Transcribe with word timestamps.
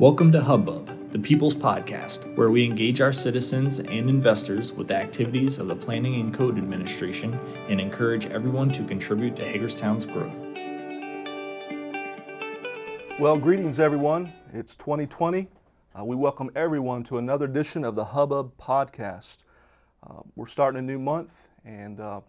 Welcome 0.00 0.32
to 0.32 0.40
Hubbub, 0.42 1.12
the 1.12 1.18
People's 1.18 1.54
Podcast, 1.54 2.34
where 2.34 2.48
we 2.48 2.64
engage 2.64 3.02
our 3.02 3.12
citizens 3.12 3.80
and 3.80 4.08
investors 4.08 4.72
with 4.72 4.88
the 4.88 4.94
activities 4.94 5.58
of 5.58 5.68
the 5.68 5.76
Planning 5.76 6.18
and 6.18 6.32
Code 6.32 6.56
Administration 6.56 7.34
and 7.68 7.78
encourage 7.78 8.24
everyone 8.24 8.72
to 8.72 8.82
contribute 8.84 9.36
to 9.36 9.44
Hagerstown's 9.44 10.06
growth. 10.06 10.38
Well, 13.20 13.36
greetings, 13.36 13.78
everyone. 13.78 14.32
It's 14.54 14.74
2020. 14.74 15.48
Uh, 15.94 16.04
we 16.06 16.16
welcome 16.16 16.50
everyone 16.56 17.04
to 17.04 17.18
another 17.18 17.44
edition 17.44 17.84
of 17.84 17.94
the 17.94 18.06
Hubbub 18.06 18.56
Podcast. 18.56 19.44
Uh, 20.08 20.22
we're 20.34 20.46
starting 20.46 20.78
a 20.78 20.82
new 20.82 20.98
month, 20.98 21.46
and 21.66 22.00
uh, 22.00 22.22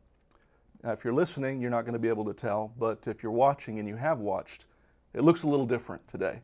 if 0.83 1.05
you're 1.05 1.13
listening, 1.13 1.61
you're 1.61 1.71
not 1.71 1.83
going 1.83 1.93
to 1.93 1.99
be 1.99 2.09
able 2.09 2.25
to 2.25 2.33
tell, 2.33 2.73
but 2.77 3.07
if 3.07 3.23
you're 3.23 3.31
watching 3.31 3.79
and 3.79 3.87
you 3.87 3.95
have 3.95 4.19
watched, 4.19 4.65
it 5.13 5.23
looks 5.23 5.43
a 5.43 5.47
little 5.47 5.65
different 5.65 6.05
today. 6.09 6.41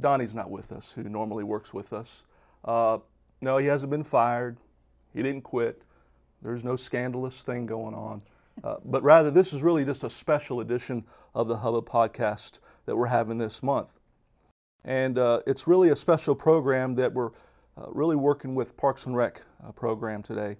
Donnie's 0.00 0.34
not 0.34 0.50
with 0.50 0.72
us, 0.72 0.92
who 0.92 1.04
normally 1.04 1.44
works 1.44 1.72
with 1.72 1.92
us. 1.92 2.24
Uh, 2.64 2.98
no, 3.40 3.58
he 3.58 3.66
hasn't 3.66 3.90
been 3.90 4.04
fired. 4.04 4.58
He 5.14 5.22
didn't 5.22 5.42
quit. 5.42 5.82
There's 6.42 6.64
no 6.64 6.76
scandalous 6.76 7.42
thing 7.42 7.66
going 7.66 7.94
on. 7.94 8.22
Uh, 8.62 8.76
but 8.84 9.02
rather, 9.02 9.30
this 9.30 9.52
is 9.52 9.62
really 9.62 9.84
just 9.84 10.04
a 10.04 10.10
special 10.10 10.60
edition 10.60 11.04
of 11.34 11.48
the 11.48 11.56
Hubbub 11.56 11.88
podcast 11.88 12.60
that 12.86 12.96
we're 12.96 13.06
having 13.06 13.38
this 13.38 13.62
month. 13.62 13.98
And 14.84 15.18
uh, 15.18 15.40
it's 15.46 15.66
really 15.66 15.90
a 15.90 15.96
special 15.96 16.34
program 16.34 16.94
that 16.96 17.12
we're 17.12 17.30
uh, 17.76 17.86
really 17.88 18.16
working 18.16 18.54
with 18.54 18.76
Parks 18.76 19.06
and 19.06 19.16
Rec 19.16 19.42
uh, 19.66 19.72
program 19.72 20.22
today. 20.22 20.56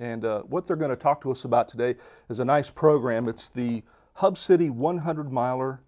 And 0.00 0.24
uh, 0.24 0.42
what 0.42 0.66
they're 0.66 0.76
going 0.76 0.90
to 0.90 0.96
talk 0.96 1.20
to 1.22 1.30
us 1.30 1.44
about 1.44 1.68
today 1.68 1.96
is 2.28 2.40
a 2.40 2.44
nice 2.44 2.70
program. 2.70 3.28
It's 3.28 3.48
the 3.48 3.82
Hub 4.14 4.36
City 4.36 4.70
100 4.70 5.32
miler 5.32 5.80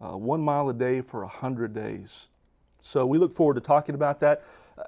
uh, 0.00 0.16
one 0.16 0.40
mile 0.40 0.68
a 0.68 0.74
day 0.74 1.00
for 1.00 1.20
100 1.20 1.72
days. 1.72 2.28
So 2.80 3.06
we 3.06 3.18
look 3.18 3.32
forward 3.32 3.54
to 3.54 3.60
talking 3.60 3.94
about 3.94 4.20
that. 4.20 4.44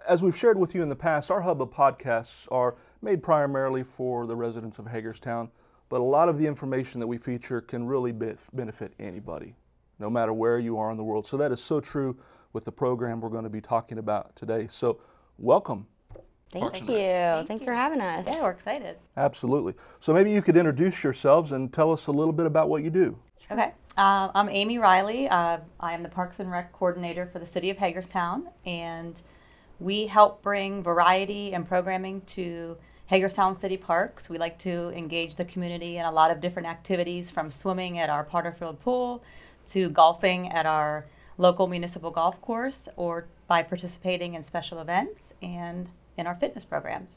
As 0.06 0.22
we've 0.22 0.36
shared 0.36 0.58
with 0.58 0.74
you 0.74 0.82
in 0.82 0.88
the 0.88 0.96
past, 0.96 1.30
our 1.30 1.40
Hubbub 1.40 1.74
podcasts 1.74 2.46
are 2.52 2.76
made 3.02 3.22
primarily 3.22 3.82
for 3.82 4.26
the 4.26 4.36
residents 4.36 4.78
of 4.78 4.86
Hagerstown, 4.86 5.50
but 5.88 6.00
a 6.00 6.04
lot 6.04 6.28
of 6.28 6.38
the 6.38 6.46
information 6.46 7.00
that 7.00 7.06
we 7.06 7.18
feature 7.18 7.60
can 7.60 7.86
really 7.86 8.12
benefit 8.12 8.92
anybody, 9.00 9.56
no 9.98 10.08
matter 10.08 10.32
where 10.32 10.58
you 10.58 10.78
are 10.78 10.90
in 10.90 10.96
the 10.96 11.04
world. 11.04 11.26
So 11.26 11.36
that 11.38 11.50
is 11.50 11.60
so 11.60 11.80
true 11.80 12.16
with 12.52 12.64
the 12.64 12.72
program 12.72 13.20
we're 13.20 13.30
going 13.30 13.44
to 13.44 13.50
be 13.50 13.60
talking 13.60 13.98
about 13.98 14.36
today. 14.36 14.66
So 14.68 15.00
welcome. 15.38 15.86
Thank 16.50 16.80
you. 16.80 16.96
Thank 16.96 17.48
Thanks 17.48 17.62
you. 17.62 17.66
for 17.66 17.74
having 17.74 18.00
us. 18.00 18.26
Yeah, 18.26 18.42
we're 18.42 18.50
excited. 18.50 18.96
Absolutely. 19.16 19.74
So 20.00 20.12
maybe 20.12 20.32
you 20.32 20.42
could 20.42 20.56
introduce 20.56 21.04
yourselves 21.04 21.52
and 21.52 21.72
tell 21.72 21.92
us 21.92 22.08
a 22.08 22.12
little 22.12 22.32
bit 22.32 22.46
about 22.46 22.68
what 22.68 22.82
you 22.82 22.90
do. 22.90 23.18
Okay. 23.50 23.72
Uh, 23.96 24.30
I'm 24.32 24.48
Amy 24.48 24.78
Riley. 24.78 25.28
Uh, 25.28 25.58
I 25.80 25.92
am 25.92 26.04
the 26.04 26.08
Parks 26.08 26.38
and 26.38 26.48
Rec 26.48 26.72
coordinator 26.72 27.26
for 27.26 27.40
the 27.40 27.46
city 27.48 27.68
of 27.68 27.78
Hagerstown, 27.78 28.48
and 28.64 29.20
we 29.80 30.06
help 30.06 30.40
bring 30.40 30.84
variety 30.84 31.52
and 31.52 31.66
programming 31.66 32.20
to 32.26 32.76
Hagerstown 33.06 33.56
City 33.56 33.76
Parks. 33.76 34.30
We 34.30 34.38
like 34.38 34.56
to 34.60 34.90
engage 34.90 35.34
the 35.34 35.44
community 35.44 35.96
in 35.96 36.04
a 36.04 36.12
lot 36.12 36.30
of 36.30 36.40
different 36.40 36.68
activities 36.68 37.28
from 37.28 37.50
swimming 37.50 37.98
at 37.98 38.08
our 38.08 38.24
Potterfield 38.24 38.78
pool 38.78 39.24
to 39.66 39.88
golfing 39.90 40.52
at 40.52 40.64
our 40.64 41.06
local 41.36 41.66
municipal 41.66 42.12
golf 42.12 42.40
course 42.40 42.88
or 42.94 43.26
by 43.48 43.64
participating 43.64 44.34
in 44.34 44.44
special 44.44 44.78
events 44.78 45.34
and 45.42 45.88
in 46.16 46.28
our 46.28 46.36
fitness 46.36 46.64
programs. 46.64 47.16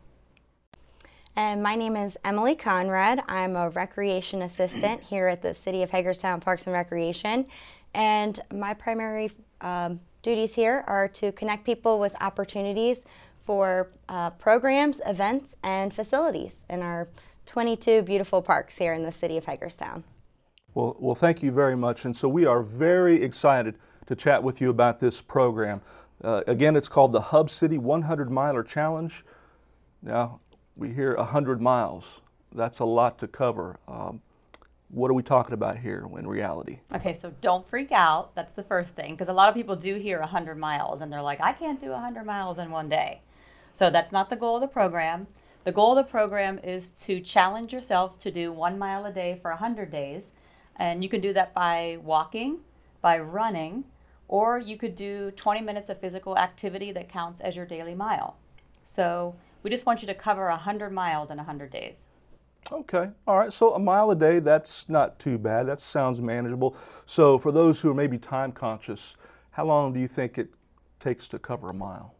And 1.36 1.64
my 1.64 1.76
name 1.76 1.96
is 1.96 2.16
Emily 2.24 2.56
Conrad. 2.56 3.24
I'm 3.28 3.56
a 3.56 3.70
recreation 3.70 4.44
assistant 4.44 5.02
here 5.10 5.28
at 5.28 5.42
the 5.42 5.56
City 5.56 5.82
of 5.82 5.90
Hagerstown 5.90 6.40
Parks 6.40 6.68
and 6.68 6.74
Recreation. 6.74 7.48
And 7.96 8.40
my 8.54 8.76
primary 8.76 9.32
um, 9.62 10.00
duties 10.22 10.54
here 10.54 10.84
are 10.86 11.08
to 11.08 11.32
connect 11.32 11.66
people 11.66 12.00
with 12.00 12.16
opportunities 12.22 13.06
for 13.42 13.90
uh, 14.10 14.30
programs, 14.32 15.02
events, 15.08 15.56
and 15.64 15.92
facilities 15.92 16.66
in 16.70 16.82
our 16.82 17.10
22 17.48 18.04
beautiful 18.04 18.42
parks 18.42 18.78
here 18.78 18.94
in 18.94 19.02
the 19.02 19.12
City 19.12 19.36
of 19.36 19.46
Hagerstown. 19.46 20.04
Well, 20.76 20.96
well, 21.00 21.16
thank 21.16 21.42
you 21.42 21.52
very 21.52 21.76
much. 21.76 22.06
And 22.06 22.16
so 22.16 22.30
we 22.30 22.46
are 22.46 22.62
very 22.62 23.22
excited 23.22 23.76
to 24.06 24.16
chat 24.16 24.42
with 24.42 24.62
you 24.62 24.70
about 24.70 25.00
this 25.00 25.22
program. 25.22 25.82
Uh, 26.24 26.44
again, 26.46 26.76
it's 26.76 26.90
called 26.90 27.12
the 27.12 27.22
Hub 27.22 27.50
City 27.50 27.80
100 27.80 28.30
Miler 28.30 28.64
Challenge. 28.64 29.26
Now, 30.04 30.40
we 30.76 30.92
hear 30.94 31.16
100 31.16 31.62
miles. 31.62 32.22
That's 32.54 32.80
a 32.80 32.86
lot 32.86 33.18
to 33.20 33.28
cover. 33.28 33.80
Um, 33.88 34.22
what 34.90 35.10
are 35.10 35.16
we 35.16 35.24
talking 35.24 35.54
about 35.54 35.80
here 35.80 36.08
in 36.18 36.28
reality? 36.28 36.80
Okay, 36.94 37.14
so 37.14 37.34
don't 37.42 37.68
freak 37.68 37.92
out. 37.92 38.36
That's 38.36 38.54
the 38.54 38.64
first 38.64 38.96
thing, 38.96 39.14
because 39.14 39.30
a 39.30 39.34
lot 39.34 39.50
of 39.50 39.56
people 39.56 39.76
do 39.76 39.96
hear 39.96 40.20
100 40.20 40.56
miles 40.56 41.02
and 41.02 41.12
they're 41.12 41.22
like, 41.22 41.42
I 41.42 41.54
can't 41.54 41.80
do 41.80 41.90
100 41.90 42.24
miles 42.26 42.60
in 42.60 42.70
one 42.70 42.90
day. 42.90 43.22
So 43.72 43.90
that's 43.90 44.12
not 44.12 44.30
the 44.30 44.36
goal 44.36 44.56
of 44.56 44.62
the 44.62 44.68
program. 44.68 45.26
The 45.64 45.72
goal 45.72 45.98
of 45.98 46.06
the 46.06 46.12
program 46.12 46.60
is 46.60 46.92
to 46.92 47.20
challenge 47.22 47.74
yourself 47.74 48.20
to 48.20 48.32
do 48.32 48.52
one 48.52 48.78
mile 48.78 49.06
a 49.06 49.12
day 49.12 49.40
for 49.42 49.50
100 49.50 49.90
days. 49.90 50.34
And 50.76 51.04
you 51.04 51.10
can 51.10 51.22
do 51.22 51.34
that 51.34 51.54
by 51.54 51.98
walking, 52.04 52.60
by 53.02 53.18
running, 53.18 53.86
or 54.28 54.60
you 54.60 54.78
could 54.78 54.96
do 54.96 55.32
20 55.32 55.62
minutes 55.62 55.90
of 55.90 56.00
physical 56.00 56.38
activity 56.38 56.92
that 56.92 57.10
counts 57.10 57.42
as 57.42 57.56
your 57.56 57.66
daily 57.66 57.96
mile. 57.96 58.38
So 58.84 59.36
we 59.64 59.70
just 59.70 59.86
want 59.86 60.02
you 60.02 60.08
to 60.08 60.14
cover 60.14 60.48
100 60.50 60.92
miles 60.92 61.32
in 61.32 61.38
100 61.38 61.72
days. 61.72 62.04
Okay, 62.72 63.10
all 63.28 63.38
right. 63.38 63.52
So 63.52 63.74
a 63.74 63.80
mile 63.80 64.12
a 64.12 64.16
day, 64.16 64.40
that's 64.40 64.88
not 64.88 65.20
too 65.20 65.38
bad. 65.38 65.68
That 65.68 65.82
sounds 65.82 66.22
manageable. 66.22 66.78
So 67.06 67.38
for 67.38 67.52
those 67.52 67.82
who 67.82 67.90
are 67.90 67.96
maybe 67.96 68.18
time 68.18 68.52
conscious, 68.52 69.18
how 69.52 69.66
long 69.66 69.94
do 69.94 70.00
you 70.00 70.08
think 70.08 70.38
it 70.38 70.50
takes 71.00 71.28
to 71.30 71.40
cover 71.40 71.70
a 71.70 71.74
mile? 71.74 72.14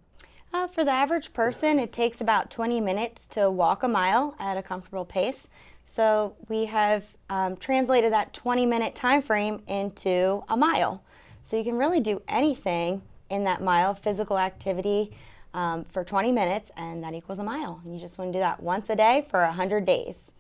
Uh, 0.54 0.68
for 0.68 0.84
the 0.84 0.92
average 0.92 1.34
person, 1.34 1.80
it 1.80 1.92
takes 1.92 2.22
about 2.22 2.52
20 2.52 2.80
minutes 2.80 3.28
to 3.28 3.50
walk 3.50 3.82
a 3.84 3.88
mile 3.88 4.36
at 4.38 4.56
a 4.56 4.62
comfortable 4.62 5.06
pace. 5.06 5.48
So 5.84 6.36
we 6.48 6.66
have 6.66 7.18
um, 7.30 7.58
translated 7.58 8.14
that 8.14 8.34
20 8.34 8.66
minute 8.66 8.96
time 8.96 9.22
frame 9.22 9.64
into 9.68 10.44
a 10.48 10.56
mile. 10.56 11.04
So 11.42 11.58
you 11.58 11.64
can 11.64 11.78
really 11.78 12.00
do 12.00 12.22
anything 12.28 13.02
in 13.30 13.44
that 13.46 13.62
mile, 13.62 13.96
physical 13.96 14.38
activity, 14.38 15.12
um, 15.54 15.86
for 15.86 16.04
20 16.04 16.32
minutes, 16.32 16.72
and 16.78 17.04
that 17.04 17.14
equals 17.14 17.40
a 17.40 17.44
mile. 17.44 17.82
You 17.86 18.00
just 18.00 18.18
want 18.18 18.34
to 18.34 18.38
do 18.38 18.40
that 18.40 18.62
once 18.62 18.90
a 18.90 18.96
day 18.96 19.26
for 19.30 19.42
100 19.42 19.86
days. 19.86 20.32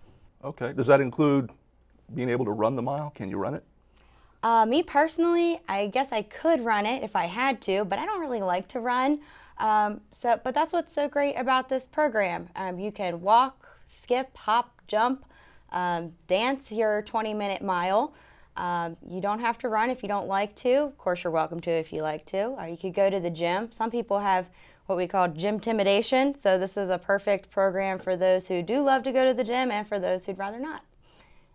Okay. 0.43 0.73
Does 0.73 0.87
that 0.87 1.01
include 1.01 1.51
being 2.13 2.29
able 2.29 2.45
to 2.45 2.51
run 2.51 2.75
the 2.75 2.81
mile? 2.81 3.11
Can 3.11 3.29
you 3.29 3.37
run 3.37 3.53
it? 3.53 3.63
Uh, 4.41 4.65
me 4.65 4.83
personally, 4.83 5.61
I 5.69 5.87
guess 5.87 6.11
I 6.11 6.21
could 6.21 6.61
run 6.61 6.85
it 6.85 7.01
if 7.01 7.15
I 7.15 7.25
had 7.25 7.61
to, 7.61 7.85
but 7.85 7.97
I 7.97 8.05
don't 8.05 8.19
really 8.19 8.41
like 8.41 8.67
to 8.69 8.81
run. 8.81 9.19
Um, 9.57 10.01
so, 10.11 10.39
but 10.43 10.53
that's 10.53 10.73
what's 10.73 10.91
so 10.91 11.07
great 11.07 11.35
about 11.35 11.69
this 11.69 11.87
program. 11.87 12.49
Um, 12.55 12.77
you 12.77 12.91
can 12.91 13.21
walk, 13.21 13.69
skip, 13.85 14.35
hop, 14.35 14.81
jump, 14.87 15.25
um, 15.71 16.13
dance 16.27 16.71
your 16.71 17.03
20 17.03 17.33
minute 17.33 17.61
mile. 17.61 18.13
Um, 18.57 18.97
you 19.07 19.21
don't 19.21 19.39
have 19.39 19.57
to 19.59 19.69
run 19.69 19.89
if 19.89 20.03
you 20.03 20.09
don't 20.09 20.27
like 20.27 20.55
to. 20.57 20.73
Of 20.83 20.97
course, 20.97 21.23
you're 21.23 21.31
welcome 21.31 21.59
to 21.61 21.71
if 21.71 21.93
you 21.93 22.01
like 22.01 22.25
to. 22.27 22.49
Or 22.49 22.67
you 22.67 22.77
could 22.77 22.93
go 22.93 23.09
to 23.09 23.19
the 23.19 23.31
gym. 23.31 23.71
Some 23.71 23.89
people 23.89 24.19
have 24.19 24.49
what 24.85 24.97
we 24.97 25.07
call 25.07 25.27
gym 25.27 25.55
intimidation. 25.55 26.35
So 26.35 26.57
this 26.57 26.77
is 26.77 26.89
a 26.89 26.97
perfect 26.97 27.49
program 27.49 27.99
for 27.99 28.15
those 28.15 28.47
who 28.47 28.61
do 28.61 28.81
love 28.81 29.03
to 29.03 29.11
go 29.11 29.25
to 29.25 29.33
the 29.33 29.43
gym 29.43 29.71
and 29.71 29.87
for 29.87 29.99
those 29.99 30.25
who'd 30.25 30.37
rather 30.37 30.59
not. 30.59 30.83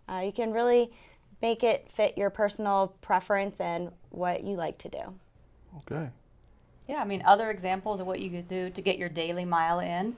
Uh, 0.07 0.21
you 0.25 0.31
can 0.31 0.51
really 0.51 0.91
make 1.41 1.63
it 1.63 1.89
fit 1.91 2.17
your 2.17 2.29
personal 2.29 2.95
preference 3.01 3.61
and 3.61 3.91
what 4.09 4.43
you 4.43 4.55
like 4.55 4.77
to 4.79 4.89
do. 4.89 5.13
Okay. 5.77 6.09
Yeah, 6.87 6.97
I 6.97 7.05
mean, 7.05 7.21
other 7.25 7.51
examples 7.51 7.99
of 7.99 8.07
what 8.07 8.19
you 8.19 8.31
could 8.31 8.47
do 8.47 8.71
to 8.71 8.81
get 8.81 8.97
your 8.97 9.09
daily 9.09 9.45
mile 9.45 9.79
in, 9.79 10.15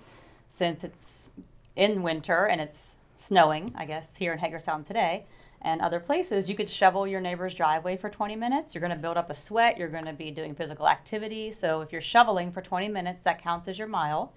since 0.48 0.84
it's 0.84 1.32
in 1.76 2.02
winter 2.02 2.46
and 2.46 2.62
it's 2.62 2.96
snowing, 3.18 3.74
I 3.76 3.86
guess, 3.86 4.16
here 4.16 4.32
in 4.32 4.40
Hagerstown 4.40 4.84
today 4.84 5.26
and 5.64 5.82
other 5.82 6.00
places, 6.00 6.50
you 6.50 6.56
could 6.56 6.70
shovel 6.70 7.06
your 7.06 7.22
neighbor's 7.22 7.54
driveway 7.54 7.96
for 7.96 8.10
20 8.10 8.36
minutes. 8.36 8.74
You're 8.74 8.82
going 8.82 8.96
to 8.96 8.98
build 8.98 9.18
up 9.18 9.30
a 9.30 9.36
sweat. 9.36 9.78
You're 9.78 9.90
going 9.90 10.06
to 10.06 10.14
be 10.14 10.32
doing 10.32 10.56
physical 10.56 10.88
activity. 10.88 11.52
So 11.52 11.82
if 11.82 11.92
you're 11.92 12.02
shoveling 12.02 12.52
for 12.52 12.62
20 12.62 12.88
minutes, 12.88 13.24
that 13.24 13.42
counts 13.42 13.68
as 13.68 13.78
your 13.78 13.88
mile. 13.88 14.34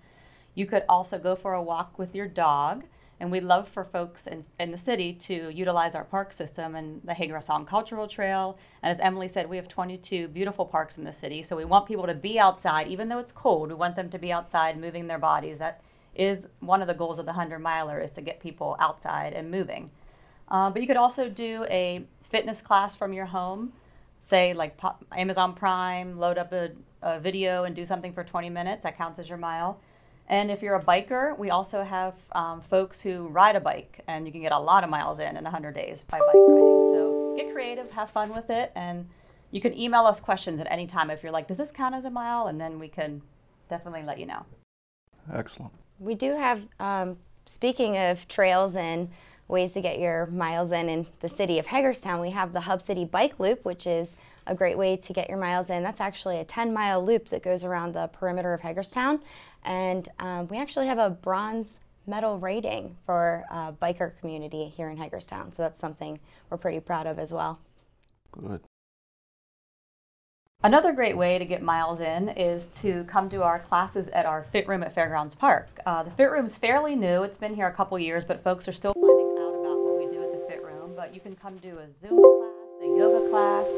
You 0.54 0.66
could 0.66 0.84
also 0.88 1.18
go 1.18 1.34
for 1.34 1.54
a 1.54 1.62
walk 1.62 1.98
with 1.98 2.14
your 2.14 2.28
dog. 2.28 2.84
And 3.20 3.30
we 3.30 3.40
love 3.40 3.68
for 3.68 3.84
folks 3.84 4.26
in, 4.26 4.44
in 4.60 4.70
the 4.70 4.76
city 4.76 5.14
to 5.14 5.48
utilize 5.48 5.94
our 5.94 6.04
park 6.04 6.32
system 6.32 6.74
and 6.74 7.00
the 7.04 7.14
Hagerstown 7.14 7.64
Cultural 7.64 8.06
Trail. 8.06 8.58
And 8.82 8.90
as 8.90 9.00
Emily 9.00 9.28
said, 9.28 9.48
we 9.48 9.56
have 9.56 9.68
22 9.68 10.28
beautiful 10.28 10.66
parks 10.66 10.98
in 10.98 11.04
the 11.04 11.12
city. 11.12 11.42
So 11.42 11.56
we 11.56 11.64
want 11.64 11.86
people 11.86 12.06
to 12.06 12.14
be 12.14 12.38
outside, 12.38 12.88
even 12.88 13.08
though 13.08 13.20
it's 13.20 13.32
cold. 13.32 13.68
We 13.68 13.76
want 13.76 13.96
them 13.96 14.10
to 14.10 14.18
be 14.18 14.32
outside 14.32 14.78
moving 14.78 15.06
their 15.06 15.18
bodies. 15.18 15.58
That 15.58 15.80
is 16.14 16.48
one 16.60 16.82
of 16.82 16.88
the 16.88 16.94
goals 16.94 17.18
of 17.18 17.24
the 17.24 17.32
100 17.32 17.60
miler 17.60 17.98
is 17.98 18.10
to 18.12 18.20
get 18.20 18.40
people 18.40 18.76
outside 18.78 19.32
and 19.32 19.50
moving. 19.50 19.90
Uh, 20.48 20.70
but 20.70 20.80
you 20.80 20.88
could 20.88 20.96
also 20.96 21.28
do 21.28 21.64
a 21.70 22.04
fitness 22.22 22.60
class 22.60 22.94
from 22.94 23.12
your 23.12 23.26
home, 23.26 23.72
say 24.20 24.54
like 24.54 24.78
Amazon 25.16 25.54
Prime, 25.54 26.18
load 26.18 26.38
up 26.38 26.52
a, 26.52 26.70
a 27.02 27.20
video 27.20 27.64
and 27.64 27.74
do 27.74 27.84
something 27.84 28.12
for 28.12 28.24
20 28.24 28.50
minutes. 28.50 28.82
That 28.84 28.96
counts 28.96 29.18
as 29.18 29.28
your 29.28 29.38
mile. 29.38 29.80
And 30.28 30.50
if 30.50 30.62
you're 30.62 30.76
a 30.76 30.82
biker, 30.82 31.38
we 31.38 31.50
also 31.50 31.84
have 31.84 32.14
um, 32.32 32.62
folks 32.62 33.00
who 33.00 33.28
ride 33.28 33.56
a 33.56 33.60
bike, 33.60 34.00
and 34.08 34.24
you 34.26 34.32
can 34.32 34.40
get 34.40 34.52
a 34.52 34.58
lot 34.58 34.82
of 34.82 34.88
miles 34.88 35.20
in 35.20 35.36
in 35.36 35.44
100 35.44 35.74
days 35.74 36.02
by 36.08 36.18
bike 36.18 36.34
riding. 36.34 36.92
So 36.94 37.34
get 37.36 37.52
creative, 37.52 37.90
have 37.90 38.10
fun 38.10 38.30
with 38.34 38.48
it, 38.48 38.72
and 38.74 39.06
you 39.50 39.60
can 39.60 39.78
email 39.78 40.06
us 40.06 40.20
questions 40.20 40.60
at 40.60 40.66
any 40.70 40.86
time 40.86 41.10
if 41.10 41.22
you're 41.22 41.30
like, 41.30 41.46
does 41.46 41.58
this 41.58 41.70
count 41.70 41.94
as 41.94 42.06
a 42.06 42.10
mile? 42.10 42.46
And 42.46 42.60
then 42.60 42.78
we 42.78 42.88
can 42.88 43.20
definitely 43.68 44.02
let 44.02 44.18
you 44.18 44.26
know. 44.26 44.44
Excellent. 45.32 45.72
We 45.98 46.14
do 46.14 46.34
have, 46.34 46.66
um, 46.80 47.18
speaking 47.44 47.96
of 47.96 48.26
trails 48.26 48.76
and 48.76 49.10
ways 49.48 49.72
to 49.72 49.80
get 49.80 49.98
your 49.98 50.26
miles 50.26 50.72
in 50.72 50.88
in 50.88 51.06
the 51.20 51.28
city 51.28 51.58
of 51.58 51.66
Hagerstown, 51.66 52.20
we 52.20 52.30
have 52.30 52.52
the 52.52 52.60
Hub 52.60 52.80
City 52.80 53.04
Bike 53.04 53.38
Loop, 53.38 53.64
which 53.64 53.86
is 53.86 54.16
a 54.46 54.54
great 54.54 54.78
way 54.78 54.96
to 54.96 55.12
get 55.12 55.28
your 55.28 55.38
miles 55.38 55.70
in. 55.70 55.82
That's 55.82 56.00
actually 56.00 56.38
a 56.38 56.44
10 56.44 56.72
mile 56.72 57.04
loop 57.04 57.28
that 57.28 57.42
goes 57.42 57.64
around 57.64 57.94
the 57.94 58.08
perimeter 58.08 58.52
of 58.52 58.60
Hagerstown. 58.60 59.20
And 59.64 60.08
um, 60.18 60.48
we 60.48 60.58
actually 60.58 60.86
have 60.86 60.98
a 60.98 61.10
bronze 61.10 61.78
medal 62.06 62.38
rating 62.38 62.96
for 63.06 63.44
uh, 63.50 63.72
biker 63.72 64.18
community 64.20 64.68
here 64.68 64.90
in 64.90 64.96
Hagerstown. 64.96 65.52
So 65.52 65.62
that's 65.62 65.80
something 65.80 66.20
we're 66.50 66.58
pretty 66.58 66.80
proud 66.80 67.06
of 67.06 67.18
as 67.18 67.32
well. 67.32 67.60
Good. 68.32 68.60
Another 70.62 70.92
great 70.92 71.14
way 71.14 71.36
to 71.36 71.44
get 71.44 71.62
miles 71.62 72.00
in 72.00 72.30
is 72.30 72.68
to 72.80 73.04
come 73.04 73.28
to 73.28 73.42
our 73.42 73.58
classes 73.58 74.08
at 74.08 74.24
our 74.24 74.44
Fit 74.44 74.66
Room 74.66 74.82
at 74.82 74.94
Fairgrounds 74.94 75.34
Park. 75.34 75.68
Uh, 75.84 76.02
the 76.02 76.10
Fit 76.10 76.30
Room 76.30 76.46
is 76.46 76.56
fairly 76.56 76.96
new; 76.96 77.22
it's 77.22 77.36
been 77.36 77.54
here 77.54 77.66
a 77.66 77.72
couple 77.72 77.98
years, 77.98 78.24
but 78.24 78.42
folks 78.42 78.66
are 78.66 78.72
still 78.72 78.94
you 81.14 81.20
can 81.20 81.36
come 81.36 81.56
do 81.58 81.78
a 81.78 81.86
Zumba 81.86 82.20
class, 82.20 82.82
a 82.82 82.98
yoga 82.98 83.30
class, 83.30 83.68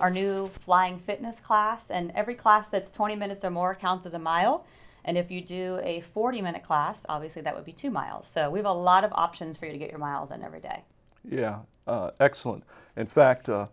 our 0.00 0.10
new 0.10 0.48
flying 0.60 0.98
fitness 0.98 1.38
class, 1.38 1.90
and 1.90 2.10
every 2.14 2.34
class 2.34 2.68
that's 2.68 2.90
20 2.90 3.16
minutes 3.16 3.44
or 3.44 3.50
more 3.50 3.74
counts 3.74 4.06
as 4.06 4.14
a 4.14 4.18
mile. 4.18 4.64
And 5.04 5.18
if 5.18 5.30
you 5.30 5.42
do 5.42 5.78
a 5.82 6.00
40 6.00 6.40
minute 6.40 6.64
class, 6.64 7.04
obviously 7.08 7.42
that 7.42 7.54
would 7.54 7.66
be 7.66 7.72
two 7.72 7.90
miles. 7.90 8.26
So 8.28 8.48
we 8.48 8.58
have 8.58 8.66
a 8.66 8.72
lot 8.72 9.04
of 9.04 9.12
options 9.12 9.58
for 9.58 9.66
you 9.66 9.72
to 9.72 9.78
get 9.78 9.90
your 9.90 9.98
miles 9.98 10.30
in 10.30 10.42
every 10.42 10.60
day. 10.60 10.82
Yeah, 11.28 11.60
uh, 11.86 12.12
excellent. 12.18 12.64
In 12.96 13.06
fact, 13.06 13.50
uh, 13.50 13.66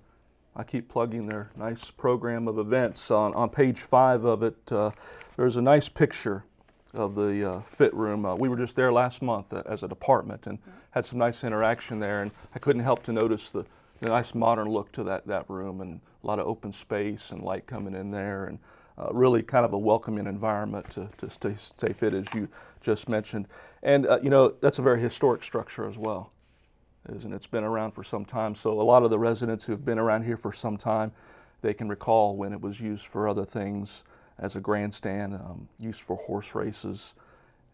I 0.56 0.64
keep 0.64 0.90
plugging 0.90 1.28
their 1.28 1.50
nice 1.56 1.90
program 1.90 2.48
of 2.48 2.60
events. 2.60 3.10
On, 3.10 3.34
on 3.36 3.50
page 3.50 3.80
five 3.80 4.26
of 4.26 4.44
it, 4.44 4.72
uh, 4.72 4.92
there's 5.38 5.56
a 5.56 5.62
nice 5.62 5.88
picture 5.88 6.44
of 6.94 7.16
the 7.16 7.50
uh, 7.50 7.62
fit 7.62 7.94
room. 7.94 8.26
Uh, 8.26 8.36
we 8.36 8.50
were 8.50 8.58
just 8.58 8.76
there 8.76 8.92
last 8.92 9.22
month 9.22 9.54
uh, 9.54 9.64
as 9.66 9.84
a 9.84 9.88
department 9.88 10.48
and 10.48 10.60
had 10.92 11.06
some 11.06 11.20
nice 11.20 11.44
interaction 11.44 12.00
there, 12.00 12.22
and 12.22 12.32
I 12.56 12.60
couldn't 12.60 12.84
help 12.84 13.04
to 13.04 13.14
notice 13.14 13.52
the, 13.52 13.66
the 14.02 14.10
nice 14.10 14.34
modern 14.34 14.70
look 14.70 14.92
to 14.94 15.04
that, 15.04 15.28
that 15.28 15.50
room 15.50 15.82
and 15.82 16.00
a 16.24 16.28
lot 16.28 16.40
of 16.40 16.48
open 16.48 16.72
space 16.72 17.32
and 17.32 17.42
light 17.42 17.68
coming 17.68 17.94
in 17.94 18.12
there 18.12 18.46
and 18.46 18.60
uh, 18.98 19.10
really 19.12 19.44
kind 19.44 19.66
of 19.66 19.74
a 19.74 19.78
welcoming 19.78 20.26
environment 20.26 20.90
to, 20.90 21.10
to 21.18 21.30
stay, 21.30 21.54
stay 21.56 21.94
fit 21.94 22.14
as 22.14 22.34
you 22.34 22.48
just 22.82 23.10
mentioned. 23.10 23.48
And 23.84 24.08
uh, 24.08 24.20
you 24.24 24.30
know, 24.30 24.50
that's 24.62 24.80
a 24.80 24.82
very 24.82 25.00
historic 25.00 25.44
structure 25.44 25.88
as 25.88 25.98
well 25.98 26.32
and 27.08 27.34
it's 27.34 27.48
been 27.48 27.64
around 27.64 27.92
for 27.92 28.04
some 28.04 28.26
time. 28.26 28.54
So 28.56 28.80
a 28.80 28.84
lot 28.84 29.04
of 29.04 29.10
the 29.10 29.20
residents 29.20 29.66
who 29.66 29.72
have 29.72 29.86
been 29.86 30.00
around 30.00 30.24
here 30.24 30.38
for 30.38 30.52
some 30.52 30.78
time, 30.78 31.12
they 31.62 31.74
can 31.74 31.90
recall 31.90 32.36
when 32.36 32.54
it 32.54 32.62
was 32.62 32.82
used 32.82 33.08
for 33.08 33.28
other 33.28 33.46
things 33.46 34.04
as 34.40 34.56
a 34.56 34.60
grandstand, 34.60 35.34
um, 35.34 35.68
used 35.80 36.02
for 36.02 36.16
horse 36.18 36.56
races 36.56 37.16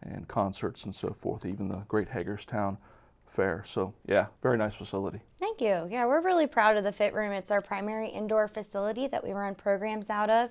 and 0.02 0.26
concerts 0.28 0.84
and 0.84 0.94
so 0.94 1.10
forth, 1.10 1.46
even 1.46 1.68
the 1.68 1.84
Great 1.88 2.08
Hagerstown 2.08 2.78
Fair. 3.26 3.62
So 3.64 3.92
yeah, 4.06 4.26
very 4.42 4.56
nice 4.56 4.74
facility. 4.74 5.20
Thank 5.38 5.60
you. 5.60 5.88
Yeah, 5.90 6.06
we're 6.06 6.20
really 6.20 6.46
proud 6.46 6.76
of 6.76 6.84
the 6.84 6.92
Fit 6.92 7.14
Room. 7.14 7.32
It's 7.32 7.50
our 7.50 7.60
primary 7.60 8.08
indoor 8.08 8.46
facility 8.48 9.06
that 9.08 9.24
we 9.24 9.32
run 9.32 9.54
programs 9.54 10.08
out 10.10 10.30
of. 10.30 10.50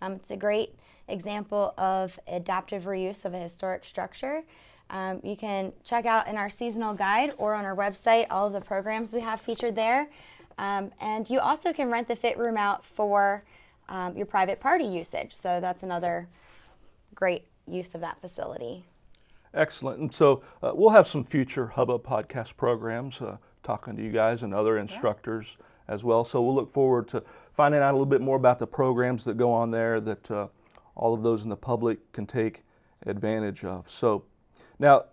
Um, 0.00 0.12
it's 0.14 0.30
a 0.30 0.36
great 0.36 0.74
example 1.08 1.74
of 1.78 2.18
adaptive 2.26 2.84
reuse 2.84 3.24
of 3.24 3.34
a 3.34 3.38
historic 3.38 3.84
structure. 3.84 4.42
Um, 4.90 5.20
you 5.22 5.36
can 5.36 5.72
check 5.84 6.06
out 6.06 6.28
in 6.28 6.36
our 6.36 6.50
seasonal 6.50 6.94
guide 6.94 7.34
or 7.38 7.54
on 7.54 7.64
our 7.64 7.76
website 7.76 8.26
all 8.30 8.46
of 8.46 8.52
the 8.52 8.60
programs 8.60 9.12
we 9.12 9.20
have 9.20 9.40
featured 9.40 9.76
there. 9.76 10.08
Um, 10.58 10.92
and 11.00 11.28
you 11.28 11.40
also 11.40 11.72
can 11.72 11.90
rent 11.90 12.08
the 12.08 12.16
Fit 12.16 12.38
Room 12.38 12.56
out 12.56 12.84
for 12.84 13.44
um, 13.88 14.16
your 14.16 14.26
private 14.26 14.60
party 14.60 14.84
usage. 14.84 15.34
So 15.34 15.60
that's 15.60 15.82
another 15.82 16.28
great 17.14 17.46
use 17.66 17.94
of 17.94 18.00
that 18.00 18.20
facility. 18.20 18.84
Excellent. 19.52 20.00
And 20.00 20.12
so 20.12 20.42
uh, 20.62 20.72
we'll 20.74 20.90
have 20.90 21.06
some 21.06 21.24
future 21.24 21.68
Hubbub 21.68 22.04
podcast 22.04 22.56
programs 22.56 23.20
uh, 23.22 23.36
talking 23.62 23.96
to 23.96 24.02
you 24.02 24.10
guys 24.10 24.42
and 24.42 24.52
other 24.52 24.78
instructors 24.78 25.56
yeah. 25.58 25.94
as 25.94 26.04
well. 26.04 26.24
So 26.24 26.42
we'll 26.42 26.54
look 26.54 26.70
forward 26.70 27.06
to 27.08 27.22
finding 27.52 27.80
out 27.80 27.90
a 27.90 27.96
little 27.96 28.06
bit 28.06 28.20
more 28.20 28.36
about 28.36 28.58
the 28.58 28.66
programs 28.66 29.24
that 29.24 29.36
go 29.36 29.52
on 29.52 29.70
there 29.70 30.00
that 30.00 30.30
uh, 30.30 30.48
all 30.96 31.14
of 31.14 31.22
those 31.22 31.44
in 31.44 31.50
the 31.50 31.56
public 31.56 32.12
can 32.12 32.26
take 32.26 32.64
advantage 33.06 33.64
of. 33.64 33.88
So 33.88 34.24
now, 34.78 35.04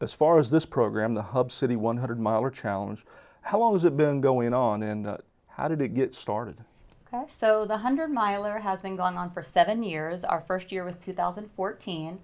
as 0.00 0.12
far 0.12 0.38
as 0.38 0.50
this 0.50 0.66
program, 0.66 1.14
the 1.14 1.22
Hub 1.22 1.52
City 1.52 1.76
100 1.76 2.18
Miler 2.18 2.50
Challenge, 2.50 3.04
how 3.42 3.58
long 3.58 3.72
has 3.72 3.84
it 3.84 3.96
been 3.96 4.20
going 4.20 4.52
on 4.52 4.82
and 4.82 5.06
uh, 5.06 5.18
how 5.48 5.68
did 5.68 5.80
it 5.80 5.94
get 5.94 6.12
started? 6.12 6.56
Okay, 7.14 7.26
so 7.28 7.64
the 7.64 7.74
100 7.74 8.10
Miler 8.10 8.58
has 8.58 8.82
been 8.82 8.96
going 8.96 9.16
on 9.16 9.30
for 9.30 9.42
seven 9.42 9.84
years. 9.84 10.24
Our 10.24 10.40
first 10.40 10.72
year 10.72 10.84
was 10.84 10.96
2014. 10.96 12.18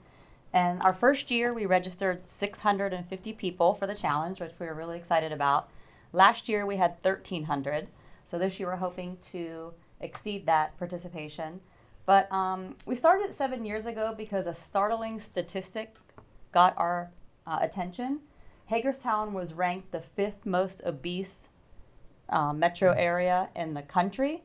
And 0.53 0.83
our 0.83 0.93
first 0.93 1.31
year, 1.31 1.55
we 1.55 1.65
registered 1.65 2.29
650 2.29 3.33
people 3.35 3.75
for 3.75 3.87
the 3.87 3.95
challenge, 3.95 4.41
which 4.41 4.51
we 4.59 4.67
were 4.67 4.75
really 4.75 4.99
excited 4.99 5.31
about. 5.31 5.71
Last 6.13 6.49
year, 6.49 6.67
we 6.67 6.77
had 6.77 6.97
1,300. 7.03 7.87
So 8.25 8.37
this 8.37 8.59
year, 8.59 8.69
we're 8.69 8.77
hoping 8.77 9.17
to 9.31 9.73
exceed 10.01 10.45
that 10.47 10.77
participation. 10.77 11.61
But 12.05 12.31
um, 12.33 12.75
we 12.85 12.97
started 12.97 13.33
seven 13.33 13.65
years 13.65 13.87
ago 13.87 14.13
because 14.17 14.49
a 14.49 14.55
startling 14.55 15.21
statistic 15.21 15.95
got 16.51 16.75
our 16.77 17.13
uh, 17.47 17.59
attention. 17.63 18.19
Hagerstown 18.67 19.35
was 19.35 19.55
ranked 19.55 19.93
the 19.93 20.01
fifth 20.01 20.45
most 20.45 20.83
obese 20.85 21.47
uh, 22.29 22.53
metro 22.53 22.93
area 22.93 23.49
in 23.55 23.75
the 23.75 23.83
country, 23.83 24.43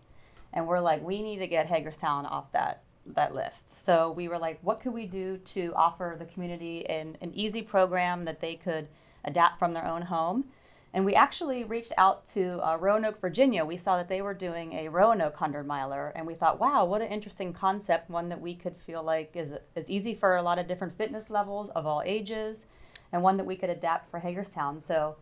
and 0.56 0.66
we're 0.66 0.80
like, 0.80 1.04
we 1.04 1.22
need 1.22 1.38
to 1.38 1.48
get 1.48 1.68
Hagerstown 1.68 2.26
off 2.26 2.52
that 2.54 2.82
that 3.14 3.36
list. 3.36 3.84
So 3.84 4.12
we 4.12 4.28
were 4.28 4.40
like, 4.40 4.58
what 4.64 4.80
could 4.80 4.94
we 4.94 5.06
do 5.06 5.38
to 5.38 5.72
offer 5.76 6.16
the 6.18 6.26
community 6.26 6.86
an, 6.88 7.18
an 7.22 7.32
easy 7.36 7.62
program 7.62 8.26
that 8.26 8.40
they 8.40 8.56
could 8.56 8.88
adapt 9.24 9.60
from 9.60 9.74
their 9.74 9.86
own 9.86 10.02
home? 10.02 10.46
And 10.94 11.04
we 11.04 11.14
actually 11.14 11.66
reached 11.66 11.92
out 11.98 12.26
to 12.28 12.66
uh, 12.66 12.78
Roanoke, 12.78 13.20
Virginia. 13.20 13.66
We 13.66 13.76
saw 13.76 13.98
that 13.98 14.08
they 14.08 14.22
were 14.22 14.34
doing 14.34 14.74
a 14.74 14.88
Roanoke 14.88 15.34
100 15.34 15.68
miler, 15.68 16.14
and 16.16 16.26
we 16.26 16.36
thought, 16.36 16.58
wow, 16.58 16.86
what 16.86 17.02
an 17.02 17.10
interesting 17.10 17.52
concept, 17.52 18.10
one 18.10 18.30
that 18.30 18.40
we 18.40 18.56
could 18.56 18.78
feel 18.78 19.04
like 19.04 19.32
is, 19.36 19.52
is 19.76 19.90
easy 19.90 20.16
for 20.16 20.38
a 20.38 20.42
lot 20.42 20.58
of 20.58 20.68
different 20.68 20.98
fitness 20.98 21.30
levels 21.30 21.70
of 21.72 21.86
all 21.86 22.02
ages, 22.06 22.66
and 23.12 23.22
one 23.22 23.36
that 23.36 23.46
we 23.46 23.58
could 23.58 23.70
adapt 23.70 24.10
for 24.10 24.20
Hagerstown. 24.20 24.80
So 24.80 25.18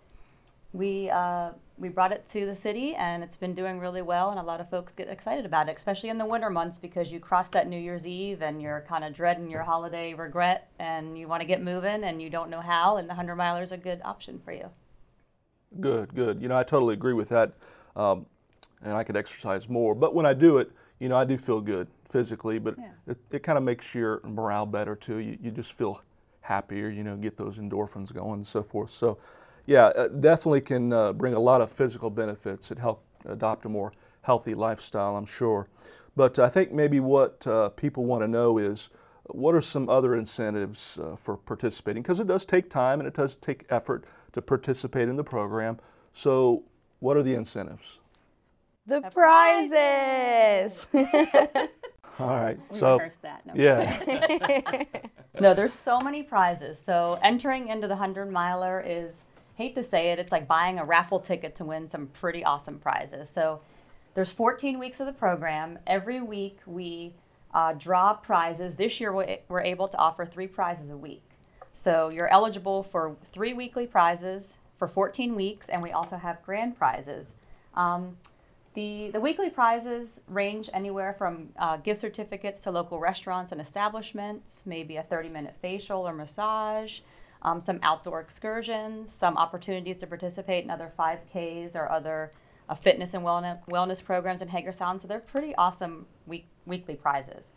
we, 0.74 1.10
uh, 1.10 1.52
we 1.78 1.90
brought 1.90 2.12
it 2.12 2.26
to 2.28 2.46
the 2.46 2.56
city, 2.56 2.96
and 2.96 3.24
it's 3.24 3.38
been 3.38 3.56
doing 3.56 3.80
really 3.80 4.02
well, 4.02 4.30
and 4.30 4.40
a 4.40 4.44
lot 4.44 4.60
of 4.60 4.70
folks 4.70 4.94
get 4.94 5.08
excited 5.08 5.46
about 5.46 5.70
it, 5.70 5.78
especially 5.78 6.10
in 6.10 6.18
the 6.18 6.26
winter 6.26 6.50
months 6.50 6.78
because 6.78 7.12
you 7.12 7.20
cross 7.20 7.50
that 7.50 7.68
New 7.68 7.80
Year's 7.80 8.06
Eve 8.06 8.42
and 8.42 8.62
you're 8.62 8.84
kind 8.88 9.04
of 9.04 9.14
dreading 9.14 9.50
your 9.50 9.64
holiday 9.64 10.14
regret, 10.14 10.70
and 10.80 11.18
you 11.18 11.28
want 11.28 11.42
to 11.42 11.48
get 11.48 11.64
moving, 11.64 12.04
and 12.04 12.22
you 12.22 12.30
don't 12.30 12.50
know 12.50 12.62
how, 12.62 12.98
and 12.98 13.08
the 13.08 13.14
100 13.14 13.36
miler 13.36 13.64
is 13.64 13.72
a 13.72 13.78
good 13.78 14.02
option 14.04 14.42
for 14.44 14.52
you. 14.52 14.70
Good, 15.80 16.14
good. 16.14 16.42
You 16.42 16.50
know, 16.50 16.58
I 16.58 16.64
totally 16.64 16.94
agree 16.94 17.14
with 17.14 17.30
that. 17.30 17.54
Um, 17.96 18.26
and 18.84 18.94
I 18.94 19.04
could 19.04 19.16
exercise 19.16 19.70
more. 19.70 19.96
But 19.96 20.14
when 20.14 20.26
I 20.26 20.34
do 20.34 20.58
it, 20.58 20.72
you 21.00 21.10
know, 21.10 21.16
I 21.16 21.26
do 21.26 21.38
feel 21.38 21.62
good 21.62 21.88
physically, 22.08 22.60
but 22.60 22.76
yeah. 22.78 22.90
it, 23.08 23.18
it 23.32 23.44
kind 23.44 23.58
of 23.58 23.64
makes 23.64 23.96
your 23.96 24.22
morale 24.24 24.66
better 24.66 24.96
too. 24.96 25.18
You, 25.18 25.38
you 25.42 25.52
just 25.52 25.74
feel 25.74 26.02
happier, 26.42 26.90
you 26.90 27.04
know, 27.04 27.16
get 27.16 27.38
those 27.38 27.58
endorphins 27.58 28.14
going 28.14 28.34
and 28.34 28.48
so 28.48 28.62
forth. 28.62 28.90
So, 28.90 29.18
yeah, 29.66 30.08
definitely 30.20 30.62
can 30.62 30.92
uh, 30.92 31.14
bring 31.14 31.34
a 31.34 31.40
lot 31.40 31.62
of 31.62 31.72
physical 31.72 32.10
benefits. 32.10 32.72
It 32.72 32.80
help 32.80 33.04
adopt 33.26 33.66
a 33.66 33.70
more 33.70 33.94
healthy 34.22 34.54
lifestyle, 34.54 35.16
I'm 35.16 35.26
sure. 35.26 35.68
But 36.16 36.38
I 36.40 36.50
think 36.50 36.72
maybe 36.72 37.00
what 37.00 37.46
uh, 37.48 37.70
people 37.70 38.06
want 38.06 38.24
to 38.24 38.28
know 38.28 38.58
is 38.58 38.90
what 39.24 39.56
are 39.56 39.62
some 39.62 39.90
other 39.90 40.16
incentives 40.16 41.00
uh, 41.00 41.16
for 41.16 41.38
participating? 41.38 42.04
Because 42.04 42.20
it 42.20 42.28
does 42.28 42.46
take 42.46 42.70
time 42.70 43.00
and 43.00 43.08
it 43.08 43.14
does 43.14 43.36
take 43.36 43.66
effort 43.70 44.06
to 44.34 44.42
participate 44.42 45.08
in 45.08 45.16
the 45.16 45.24
program. 45.24 45.80
So, 46.12 46.64
what 47.00 47.18
are 47.18 47.24
the 47.24 47.34
incentives? 47.34 48.00
The, 48.86 49.00
the 49.00 49.10
prizes. 49.10 50.88
All 52.20 52.28
right. 52.28 52.60
We 52.70 52.78
so 52.78 53.00
that. 53.22 53.46
No. 53.46 53.54
Yeah. 53.56 54.84
no, 55.40 55.54
there's 55.54 55.74
so 55.74 56.00
many 56.00 56.22
prizes. 56.22 56.78
So 56.80 57.18
entering 57.24 57.70
into 57.70 57.88
the 57.88 57.96
hundred 57.96 58.32
miler 58.32 58.84
is 58.86 59.24
hate 59.56 59.76
to 59.76 59.84
say 59.84 60.12
it, 60.12 60.20
it's 60.20 60.32
like 60.32 60.48
buying 60.48 60.80
a 60.80 60.86
raffle 60.86 61.20
ticket 61.20 61.56
to 61.56 61.66
win 61.66 61.88
some 61.88 62.08
pretty 62.08 62.44
awesome 62.44 62.80
prizes. 62.80 63.30
So 63.30 63.62
there's 64.16 64.32
14 64.32 64.80
weeks 64.80 65.00
of 65.00 65.06
the 65.06 65.14
program. 65.14 65.80
Every 65.88 66.22
week 66.22 66.60
we 66.66 67.14
uh, 67.54 67.74
draw 67.74 68.14
prizes. 68.14 68.76
This 68.76 69.00
year 69.00 69.14
we're 69.14 69.62
able 69.62 69.88
to 69.88 69.98
offer 69.98 70.26
three 70.26 70.48
prizes 70.48 70.90
a 70.90 70.98
week. 70.98 71.24
So 71.72 72.10
you're 72.10 72.28
eligible 72.28 72.84
for 72.84 73.16
three 73.32 73.54
weekly 73.54 73.88
prizes 73.88 74.54
for 74.78 74.88
14 74.88 75.36
weeks, 75.36 75.70
and 75.70 75.82
we 75.82 75.92
also 75.92 76.18
have 76.18 76.44
grand 76.44 76.78
prizes. 76.78 77.36
Um, 77.74 78.18
the, 78.76 79.12
the 79.12 79.20
weekly 79.20 79.50
prizes 79.50 80.22
range 80.28 80.70
anywhere 80.74 81.14
from 81.14 81.50
uh, 81.58 81.78
gift 81.78 82.02
certificates 82.02 82.62
to 82.62 82.72
local 82.72 83.00
restaurants 83.00 83.52
and 83.52 83.62
establishments, 83.62 84.64
maybe 84.66 84.98
a 84.98 85.04
30 85.04 85.30
minute 85.30 85.56
facial 85.62 86.08
or 86.08 86.14
massage, 86.14 87.00
um, 87.44 87.60
some 87.60 87.80
outdoor 87.84 88.20
excursions, 88.22 89.12
some 89.12 89.38
opportunities 89.38 89.98
to 89.98 90.08
participate 90.08 90.64
in 90.64 90.70
other 90.70 90.92
5Ks 90.98 91.76
or 91.76 91.90
other 91.92 92.32
uh, 92.70 92.76
fitness 92.76 93.14
and 93.14 93.24
wellness, 93.24 93.64
wellness 93.68 94.04
programs 94.04 94.42
in 94.42 94.48
Hagerstown. 94.48 94.98
So 95.00 95.08
they're 95.08 95.20
pretty 95.20 95.54
awesome 95.56 96.06
week, 96.26 96.46
weekly 96.66 96.96
prizes. 96.96 97.48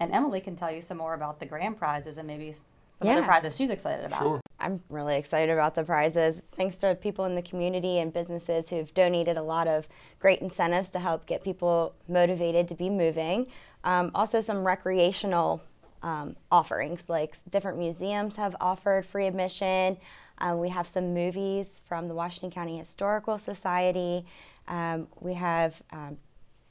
And 0.00 0.12
Emily 0.12 0.40
can 0.40 0.56
tell 0.56 0.70
you 0.72 0.80
some 0.80 0.96
more 0.96 1.14
about 1.14 1.40
the 1.40 1.46
grand 1.46 1.76
prizes 1.76 2.18
and 2.18 2.26
maybe 2.26 2.54
some 2.92 3.08
other 3.08 3.20
Yeah. 3.20 3.26
prizes 3.26 3.56
she's 3.56 3.70
excited 3.70 4.04
about. 4.04 4.20
Sure. 4.20 4.40
I'm 4.60 4.82
really 4.88 5.16
excited 5.16 5.52
about 5.52 5.74
the 5.74 5.84
prizes. 5.84 6.42
Thanks 6.52 6.78
to 6.80 6.94
people 6.94 7.26
in 7.26 7.34
the 7.34 7.42
community 7.42 7.98
and 7.98 8.12
businesses 8.12 8.70
who've 8.70 8.92
donated 8.94 9.36
a 9.36 9.42
lot 9.42 9.68
of 9.68 9.86
great 10.18 10.40
incentives 10.40 10.88
to 10.90 10.98
help 10.98 11.26
get 11.26 11.44
people 11.44 11.94
motivated 12.08 12.66
to 12.68 12.74
be 12.74 12.90
moving. 12.90 13.46
Um, 13.84 14.10
also, 14.14 14.40
some 14.40 14.66
recreational 14.66 15.62
um, 16.02 16.36
offerings, 16.50 17.08
like 17.08 17.36
different 17.48 17.78
museums 17.78 18.36
have 18.36 18.56
offered 18.60 19.06
free 19.06 19.26
admission. 19.26 19.96
Um, 20.38 20.58
we 20.58 20.68
have 20.68 20.86
some 20.86 21.14
movies 21.14 21.80
from 21.84 22.08
the 22.08 22.14
Washington 22.14 22.50
County 22.50 22.78
Historical 22.78 23.38
Society. 23.38 24.24
Um, 24.68 25.08
we 25.20 25.34
have 25.34 25.82
um, 25.92 26.16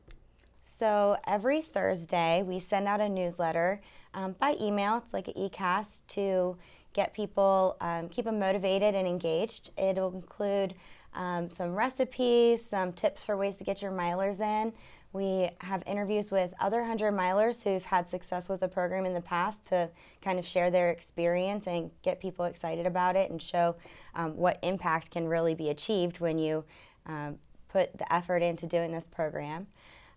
So 0.63 1.17
every 1.27 1.61
Thursday, 1.61 2.43
we 2.43 2.61
send 2.61 2.87
out 2.87 3.01
a 3.01 3.09
newsletter 3.09 3.81
um, 4.15 4.37
by 4.39 4.57
email. 4.61 4.97
It's 4.99 5.13
like 5.13 5.29
an 5.29 5.37
e-cast 5.37 6.07
to 6.09 6.57
get 6.93 7.15
people, 7.15 7.77
um, 7.81 8.09
keep 8.09 8.27
them 8.27 8.39
motivated 8.39 8.95
and 8.95 9.09
engaged. 9.09 9.71
It'll 9.77 10.15
include 10.15 10.75
um, 11.15 11.51
some 11.51 11.75
recipes, 11.75 12.65
some 12.65 12.93
tips 12.93 13.25
for 13.25 13.37
ways 13.37 13.57
to 13.57 13.65
get 13.65 13.83
your 13.83 13.93
milers 13.93 14.41
in. 14.41 14.73
We 15.12 15.50
have 15.61 15.83
interviews 15.87 16.31
with 16.31 16.54
other 16.59 16.78
100 16.78 17.12
milers 17.12 17.62
who've 17.62 17.85
had 17.85 18.09
success 18.09 18.49
with 18.49 18.61
the 18.61 18.69
program 18.69 19.04
in 19.04 19.12
the 19.12 19.21
past 19.21 19.64
to 19.66 19.90
kind 20.23 20.38
of 20.38 20.47
share 20.47 20.71
their 20.71 20.90
experience 20.90 21.66
and 21.66 21.90
get 22.02 22.21
people 22.21 22.47
excited 22.47 22.87
about 22.87 23.14
it 23.16 23.31
and 23.31 23.40
show 23.40 23.76
um, 24.14 24.37
what 24.37 24.59
impact 24.62 25.11
can 25.11 25.28
really 25.28 25.54
be 25.54 25.69
achieved 25.69 26.21
when 26.21 26.38
you 26.38 26.64
um, 27.07 27.38
put 27.69 27.97
the 27.99 28.11
effort 28.12 28.42
into 28.42 28.66
doing 28.66 28.90
this 28.90 29.07
program. 29.07 29.66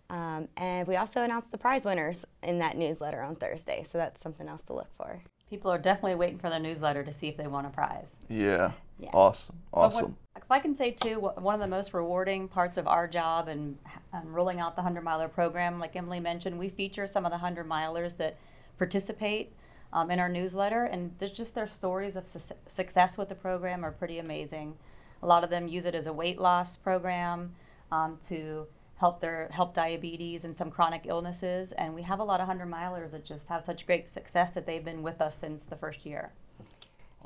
Um, 0.08 0.48
and 0.56 0.86
we 0.86 0.96
also 0.96 1.22
announced 1.22 1.50
the 1.50 1.58
prize 1.58 1.84
winners 1.84 2.24
in 2.42 2.58
that 2.60 2.76
newsletter 2.76 3.20
on 3.22 3.36
Thursday, 3.36 3.82
so 3.82 3.98
that's 3.98 4.20
something 4.20 4.48
else 4.48 4.62
to 4.64 4.72
look 4.72 4.94
for. 4.96 5.20
People 5.48 5.70
are 5.70 5.78
definitely 5.78 6.16
waiting 6.16 6.38
for 6.38 6.50
their 6.50 6.58
newsletter 6.58 7.04
to 7.04 7.12
see 7.12 7.28
if 7.28 7.36
they 7.36 7.46
won 7.46 7.66
a 7.66 7.70
prize. 7.70 8.16
Yeah. 8.28 8.72
Yeah. 8.98 9.10
Awesome, 9.12 9.56
But 9.72 9.80
what- 9.80 9.86
awesome. 9.94 10.16
if 10.36 10.50
I 10.50 10.58
can 10.58 10.74
say 10.74 10.90
too, 10.90 11.20
one 11.20 11.54
of 11.54 11.60
the 11.60 11.66
most 11.66 11.92
rewarding 11.92 12.48
parts 12.48 12.78
of 12.78 12.88
our 12.88 13.06
job 13.06 13.46
and, 13.46 13.76
and 14.12 14.34
rolling 14.34 14.58
out 14.58 14.74
the 14.74 14.80
100 14.82 15.02
miler 15.04 15.28
program, 15.28 15.78
like 15.78 15.94
Emily 15.94 16.18
mentioned, 16.18 16.58
we 16.58 16.70
feature 16.70 17.06
some 17.06 17.24
of 17.26 17.30
the 17.30 17.36
100 17.36 17.68
milers 17.68 18.16
that 18.16 18.36
participate 18.78 19.52
um, 19.92 20.10
in 20.10 20.18
our 20.18 20.28
newsletter, 20.30 20.84
and 20.84 21.14
there's 21.18 21.32
just 21.32 21.54
their 21.54 21.68
stories 21.68 22.16
of 22.16 22.26
su- 22.28 22.54
success 22.66 23.16
with 23.18 23.28
the 23.28 23.34
program 23.34 23.84
are 23.84 23.92
pretty 23.92 24.18
amazing. 24.18 24.74
A 25.22 25.26
lot 25.26 25.44
of 25.44 25.50
them 25.50 25.68
use 25.68 25.84
it 25.84 25.94
as 25.94 26.06
a 26.06 26.12
weight 26.12 26.38
loss 26.40 26.74
program 26.76 27.54
um, 27.92 28.18
to 28.28 28.66
help 28.96 29.20
their 29.20 29.48
help 29.52 29.74
diabetes 29.74 30.44
and 30.44 30.56
some 30.56 30.70
chronic 30.70 31.02
illnesses, 31.04 31.72
and 31.72 31.94
we 31.94 32.02
have 32.02 32.18
a 32.18 32.24
lot 32.24 32.40
of 32.40 32.48
100 32.48 32.70
milers 32.70 33.10
that 33.10 33.24
just 33.24 33.48
have 33.48 33.62
such 33.62 33.86
great 33.86 34.08
success 34.08 34.50
that 34.52 34.66
they've 34.66 34.84
been 34.84 35.02
with 35.02 35.20
us 35.20 35.36
since 35.38 35.64
the 35.64 35.76
first 35.76 36.06
year. 36.06 36.30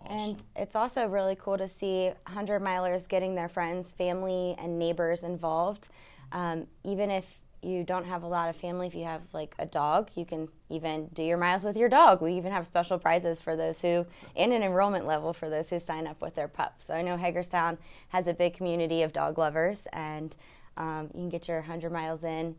And 0.07 0.43
it's 0.57 0.75
also 0.75 1.07
really 1.07 1.37
cool 1.37 1.59
to 1.59 1.69
see 1.69 2.07
100 2.27 2.63
milers 2.63 3.07
getting 3.07 3.35
their 3.35 3.49
friends, 3.49 3.93
family, 3.93 4.57
and 4.59 4.79
neighbors 4.79 5.25
involved. 5.25 5.89
Um, 6.33 6.67
even 6.85 7.11
if 7.11 7.39
you 7.63 7.85
don't 7.85 8.07
have 8.07 8.23
a 8.23 8.27
lot 8.27 8.49
of 8.49 8.57
family, 8.57 8.87
if 8.87 8.95
you 8.95 9.05
have 9.05 9.21
like 9.33 9.55
a 9.59 9.67
dog, 9.67 10.11
you 10.15 10.25
can 10.25 10.49
even 10.71 11.09
do 11.09 11.23
your 11.23 11.37
miles 11.37 11.65
with 11.65 11.77
your 11.77 11.89
dog. 11.89 12.23
We 12.23 12.33
even 12.33 12.53
have 12.53 12.67
special 12.67 12.99
prizes 12.99 13.41
for 13.41 13.57
those 13.57 13.83
who, 13.83 14.07
in 14.35 14.53
an 14.53 14.63
enrollment 14.63 15.07
level, 15.07 15.33
for 15.33 15.51
those 15.51 15.69
who 15.69 15.79
sign 15.79 16.07
up 16.07 16.23
with 16.23 16.35
their 16.35 16.49
pup. 16.49 16.77
So 16.79 16.95
I 16.95 17.03
know 17.03 17.17
Hagerstown 17.17 17.77
has 18.09 18.27
a 18.27 18.35
big 18.35 18.55
community 18.55 19.03
of 19.03 19.13
dog 19.13 19.37
lovers, 19.37 19.87
and 19.93 20.35
um, 20.81 21.05
you 21.15 21.21
can 21.21 21.29
get 21.29 21.47
your 21.47 21.59
100 21.59 21.93
miles 21.93 22.25
in 22.25 22.57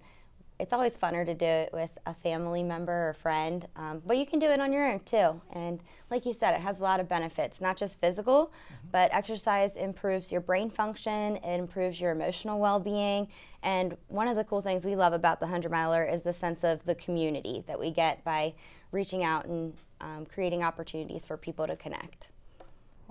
it's 0.62 0.74
always 0.74 0.96
funner 0.96 1.26
to 1.26 1.34
do 1.34 1.44
it 1.44 1.72
with 1.74 1.90
a 2.06 2.14
family 2.14 2.62
member 2.62 3.10
or 3.10 3.14
friend, 3.14 3.66
um, 3.76 4.00
but 4.06 4.16
you 4.16 4.28
can 4.28 4.38
do 4.38 4.46
it 4.46 4.60
on 4.60 4.72
your 4.72 4.88
own 4.88 5.00
too. 5.00 5.42
And 5.54 5.82
like 6.12 6.24
you 6.24 6.34
said, 6.34 6.54
it 6.54 6.62
has 6.62 6.80
a 6.80 6.84
lot 6.84 7.00
of 7.00 7.10
benefits, 7.10 7.62
not 7.62 7.78
just 7.78 8.00
physical, 8.00 8.54
but 8.92 9.12
exercise 9.12 9.76
improves 9.76 10.32
your 10.32 10.40
brain 10.40 10.70
function, 10.70 11.38
it 11.38 11.58
improves 11.58 12.00
your 12.00 12.12
emotional 12.12 12.60
well 12.60 12.80
being. 12.80 13.28
And 13.64 13.98
one 14.08 14.28
of 14.28 14.36
the 14.36 14.44
cool 14.44 14.62
things 14.62 14.86
we 14.86 14.96
love 14.96 15.14
about 15.14 15.40
the 15.40 15.48
100 15.48 15.72
miler 15.72 16.06
is 16.06 16.22
the 16.22 16.34
sense 16.34 16.64
of 16.64 16.86
the 16.86 16.94
community 16.94 17.64
that 17.66 17.80
we 17.80 17.90
get 17.90 18.24
by 18.24 18.54
reaching 18.92 19.24
out 19.24 19.46
and 19.46 19.74
um, 20.00 20.28
creating 20.28 20.62
opportunities 20.62 21.26
for 21.26 21.38
people 21.38 21.66
to 21.66 21.76
connect. 21.76 22.30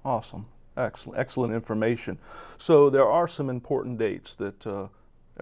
Awesome. 0.04 0.46
Excellent, 0.76 1.18
excellent 1.18 1.52
information. 1.52 2.16
So 2.58 2.90
there 2.90 3.08
are 3.08 3.26
some 3.26 3.50
important 3.50 3.98
dates 3.98 4.36
that 4.36 4.64
uh, 4.64 4.86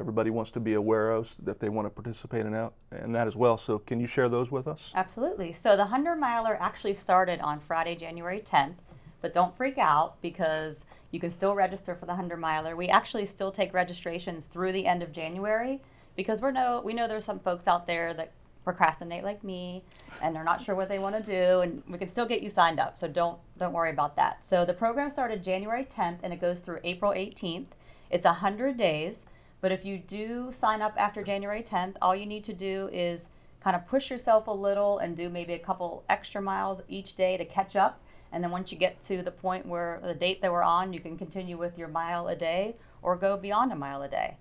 everybody 0.01 0.31
wants 0.31 0.51
to 0.53 0.61
be 0.61 0.75
aware 0.75 1.11
of 1.11 1.31
if 1.47 1.59
they 1.59 1.69
want 1.69 1.87
to 1.87 1.91
participate 1.91 2.47
in 2.47 2.53
that, 2.53 2.73
in 3.03 3.13
that 3.13 3.27
as 3.27 3.37
well. 3.37 3.57
So 3.57 3.79
can 3.79 4.01
you 4.01 4.07
share 4.07 4.29
those 4.29 4.51
with 4.51 4.69
us? 4.69 4.93
Absolutely. 4.95 5.53
So 5.53 5.71
the 5.71 5.83
100 5.83 6.17
miler 6.17 6.57
actually 6.61 6.95
started 6.95 7.41
on 7.41 7.61
Friday, 7.61 7.95
January 7.95 8.41
10th, 8.41 8.77
but 9.21 9.35
don't 9.35 9.57
freak 9.57 9.79
out 9.79 10.21
because 10.23 10.85
you 11.11 11.21
can 11.21 11.31
still 11.31 11.55
register 11.55 11.95
for 11.95 12.07
the 12.07 12.13
100 12.13 12.37
miler. 12.39 12.77
We 12.77 12.89
actually 12.89 13.27
still 13.27 13.51
take 13.51 13.75
registrations 13.75 14.47
through 14.47 14.73
the 14.73 14.87
end 14.87 15.03
of 15.03 15.13
January 15.13 15.83
because 16.17 16.41
we're 16.41 16.51
no, 16.51 16.83
we 16.85 16.93
know 16.93 17.09
there's 17.09 17.25
some 17.25 17.39
folks 17.39 17.67
out 17.67 17.87
there 17.87 18.15
that 18.15 18.33
procrastinate 18.69 19.25
like 19.25 19.43
me 19.43 19.83
and 20.23 20.37
they're 20.37 20.45
not 20.45 20.63
sure 20.63 20.75
what 20.75 20.91
they 20.91 20.99
want 20.99 21.17
to 21.17 21.23
do 21.23 21.61
and 21.61 21.83
we 21.89 21.97
can 21.97 22.07
still 22.07 22.27
get 22.27 22.43
you 22.43 22.51
signed 22.51 22.79
up 22.79 22.99
so 22.99 23.09
don't 23.09 23.39
don't 23.57 23.73
worry 23.73 23.89
about 23.89 24.15
that 24.15 24.45
so 24.45 24.63
the 24.67 24.75
program 24.75 25.09
started 25.09 25.43
january 25.43 25.87
10th 25.87 26.19
and 26.23 26.35
it 26.35 26.41
goes 26.41 26.61
through 26.61 26.79
april 26.85 27.13
18th 27.13 27.69
it's 28.11 28.27
100 28.27 28.77
days 28.77 29.25
but 29.61 29.73
if 29.73 29.85
you 29.85 29.99
do 29.99 30.51
sign 30.53 30.83
up 30.83 30.95
after 30.97 31.23
January 31.23 31.63
10th, 31.63 31.97
all 32.01 32.15
you 32.15 32.27
need 32.27 32.45
to 32.45 32.53
do 32.53 32.89
is 32.93 33.29
kind 33.63 33.75
of 33.75 33.87
push 33.89 34.11
yourself 34.11 34.47
a 34.47 34.53
little 34.53 34.99
and 34.99 35.17
do 35.17 35.29
maybe 35.29 35.53
a 35.53 35.59
couple 35.59 36.05
extra 36.09 36.41
miles 36.41 36.81
each 36.89 37.17
day 37.17 37.37
to 37.37 37.45
catch 37.45 37.75
up. 37.75 38.01
And 38.31 38.45
then 38.45 38.51
once 38.51 38.71
you 38.71 38.79
get 38.79 39.01
to 39.03 39.23
the 39.23 39.31
point 39.31 39.67
where 39.67 40.01
the 40.03 40.15
date 40.15 40.41
that 40.43 40.53
we're 40.53 40.63
on, 40.63 40.93
you 40.93 41.01
can 41.01 41.19
continue 41.19 41.57
with 41.57 41.79
your 41.79 41.89
mile 41.89 42.29
a 42.29 42.37
day 42.37 42.77
or 43.03 43.17
go 43.17 43.37
beyond 43.37 43.73
a 43.73 43.77
mile 43.77 44.03
a 44.03 44.09
day. 44.09 44.37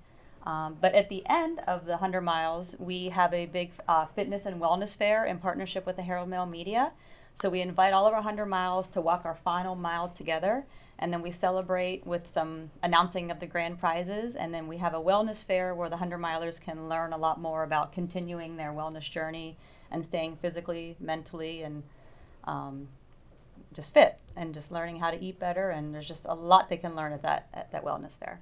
Um, 0.45 0.77
but 0.79 0.93
at 0.93 1.09
the 1.09 1.23
end 1.27 1.59
of 1.67 1.85
the 1.85 1.91
100 1.91 2.21
miles, 2.21 2.75
we 2.79 3.09
have 3.09 3.33
a 3.33 3.47
big 3.47 3.71
uh, 3.87 4.05
fitness 4.05 4.45
and 4.45 4.61
wellness 4.61 4.95
fair 4.95 5.25
in 5.25 5.39
partnership 5.39 5.85
with 5.85 5.95
the 5.95 6.03
Herald 6.03 6.29
Mail 6.29 6.45
Media. 6.45 6.91
So 7.33 7.49
we 7.49 7.61
invite 7.61 7.93
all 7.93 8.07
of 8.07 8.13
our 8.13 8.19
100 8.19 8.45
miles 8.45 8.87
to 8.89 9.01
walk 9.01 9.25
our 9.25 9.35
final 9.35 9.75
mile 9.75 10.09
together. 10.09 10.65
And 10.99 11.13
then 11.13 11.21
we 11.21 11.31
celebrate 11.31 12.05
with 12.05 12.29
some 12.29 12.71
announcing 12.81 13.29
of 13.29 13.39
the 13.39 13.45
grand 13.45 13.79
prizes. 13.79 14.35
And 14.35 14.53
then 14.53 14.67
we 14.67 14.77
have 14.77 14.93
a 14.93 14.99
wellness 14.99 15.43
fair 15.43 15.75
where 15.75 15.89
the 15.89 15.97
100 15.97 16.19
milers 16.19 16.59
can 16.59 16.89
learn 16.89 17.13
a 17.13 17.17
lot 17.17 17.39
more 17.39 17.63
about 17.63 17.93
continuing 17.93 18.57
their 18.57 18.71
wellness 18.71 19.09
journey 19.09 19.57
and 19.91 20.03
staying 20.03 20.37
physically, 20.37 20.95
mentally, 20.99 21.61
and 21.61 21.83
um, 22.45 22.87
just 23.73 23.93
fit 23.93 24.17
and 24.35 24.53
just 24.53 24.71
learning 24.71 24.99
how 24.99 25.11
to 25.11 25.21
eat 25.23 25.39
better. 25.39 25.69
And 25.69 25.93
there's 25.93 26.07
just 26.07 26.25
a 26.25 26.33
lot 26.33 26.69
they 26.69 26.77
can 26.77 26.95
learn 26.95 27.13
at 27.13 27.21
that, 27.21 27.47
at 27.53 27.71
that 27.71 27.83
wellness 27.83 28.17
fair. 28.17 28.39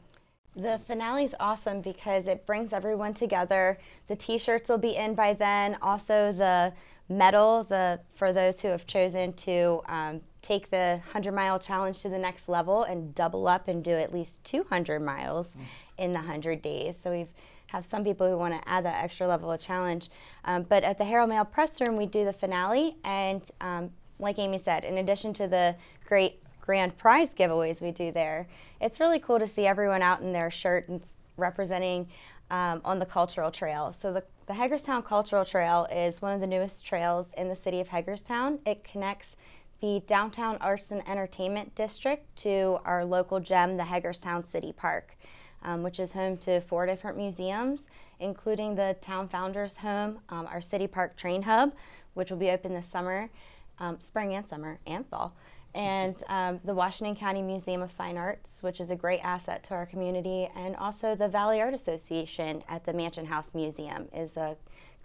The 0.56 0.80
finale 0.80 1.26
is 1.26 1.36
awesome 1.38 1.82
because 1.82 2.28
it 2.28 2.46
brings 2.46 2.72
everyone 2.72 3.14
together. 3.14 3.78
The 4.08 4.16
T-shirts 4.16 4.70
will 4.70 4.78
be 4.78 4.96
in 4.96 5.14
by 5.14 5.34
then. 5.34 5.78
Also, 5.82 6.32
the 6.32 6.74
medal, 7.08 7.64
the 7.64 8.00
for 8.16 8.34
those 8.34 8.62
who 8.62 8.70
have 8.70 8.88
chosen 8.88 9.34
to 9.34 9.82
um, 9.88 10.22
take 10.42 10.70
the 10.70 11.00
100 11.06 11.34
mile 11.34 11.60
challenge 11.60 12.02
to 12.02 12.10
the 12.10 12.20
next 12.20 12.50
level 12.50 12.84
and 12.84 13.14
double 13.16 13.48
up 13.48 13.68
and 13.68 13.84
do 13.84 13.92
at 13.92 14.14
least 14.14 14.44
200 14.44 15.02
miles 15.02 15.56
in 15.98 16.12
the 16.12 16.20
100 16.20 16.62
days. 16.62 16.98
So 16.98 17.12
we've 17.12 17.30
have 17.68 17.86
some 17.86 18.04
people 18.04 18.30
who 18.30 18.38
want 18.38 18.54
to 18.54 18.70
add 18.70 18.86
that 18.86 19.04
extra 19.04 19.28
level 19.28 19.52
of 19.52 19.60
challenge. 19.60 20.10
Um, 20.46 20.64
but 20.64 20.84
at 20.84 20.98
the 20.98 21.04
Herald 21.04 21.30
Mail 21.30 21.46
press 21.46 21.82
room, 21.82 21.98
we 21.98 22.06
do 22.06 22.26
the 22.26 22.34
finale, 22.34 22.96
and 23.04 23.44
um, 23.62 23.92
like 24.20 24.40
Amy 24.40 24.58
said, 24.58 24.84
in 24.84 24.98
addition 24.98 25.34
to 25.34 25.48
the 25.48 25.76
great 26.06 26.42
grand 26.62 26.98
prize 26.98 27.34
giveaways 27.34 27.82
we 27.82 27.92
do 27.92 28.12
there, 28.12 28.48
it's 28.82 29.00
really 29.00 29.20
cool 29.20 29.40
to 29.40 29.48
see 29.48 29.68
everyone 29.68 30.02
out 30.02 30.22
in 30.22 30.32
their 30.32 30.50
shirt 30.50 30.88
and 30.90 31.06
representing 31.38 32.08
um, 32.50 32.82
on 32.86 33.00
the 33.00 33.06
cultural 33.06 33.52
trail. 33.52 33.92
So 33.92 34.14
the 34.14 34.24
the 34.48 34.54
Hagerstown 34.54 35.02
Cultural 35.02 35.44
Trail 35.44 35.88
is 35.92 36.22
one 36.22 36.32
of 36.34 36.40
the 36.40 36.46
newest 36.46 36.86
trails 36.86 37.34
in 37.34 37.50
the 37.50 37.56
city 37.56 37.80
of 37.80 37.88
Hagerstown. 37.88 38.60
It 38.64 38.84
connects 38.84 39.36
the 39.82 40.04
Downtown 40.06 40.58
Arts 40.62 40.92
and 40.92 41.08
Entertainment 41.10 41.74
District 41.74 42.24
to 42.38 42.78
our 42.86 43.04
local 43.04 43.40
gem, 43.40 43.78
the 43.78 43.86
Hagerstown 43.86 44.44
City 44.44 44.72
Park, 44.72 45.18
um, 45.64 45.82
which 45.82 46.00
is 46.00 46.12
home 46.12 46.38
to 46.38 46.62
four 46.62 46.86
different 46.86 47.18
museums, 47.18 47.88
including 48.20 48.76
the 48.76 48.96
Town 49.02 49.28
Founders 49.30 49.78
Home, 49.78 50.20
um, 50.30 50.46
our 50.46 50.62
City 50.62 50.86
Park 50.86 51.18
Train 51.18 51.42
Hub, 51.42 51.74
which 52.14 52.30
will 52.30 52.38
be 52.38 52.52
open 52.52 52.76
this 52.76 52.88
summer, 52.88 53.32
um, 53.80 54.00
spring 54.00 54.36
and 54.36 54.48
summer, 54.48 54.78
and 54.86 55.08
fall 55.08 55.36
and 55.76 56.24
um, 56.30 56.60
the 56.64 56.74
Washington 56.74 57.16
County 57.16 57.42
Museum 57.42 57.82
of 57.82 57.92
Fine 57.92 58.18
Arts, 58.18 58.64
which 58.64 58.80
is 58.80 58.92
a 58.92 58.96
great 58.96 59.20
asset 59.20 59.62
to 59.66 59.74
our 59.74 59.86
community, 59.86 60.50
and 60.56 60.76
also 60.78 61.16
the 61.16 61.28
Valley 61.28 61.62
Art 61.62 61.74
Association 61.74 62.64
at 62.70 62.86
the 62.86 62.94
Mansion 62.94 63.26
House 63.26 63.54
Museum 63.54 64.08
is 64.16 64.38
a 64.38 64.58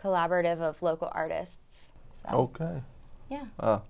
collaborative 0.03 0.61
of 0.61 0.81
local 0.81 1.11
artists. 1.13 1.93
So, 2.25 2.37
okay. 2.39 2.83
Yeah. 3.29 3.47
Uh, 3.59 3.81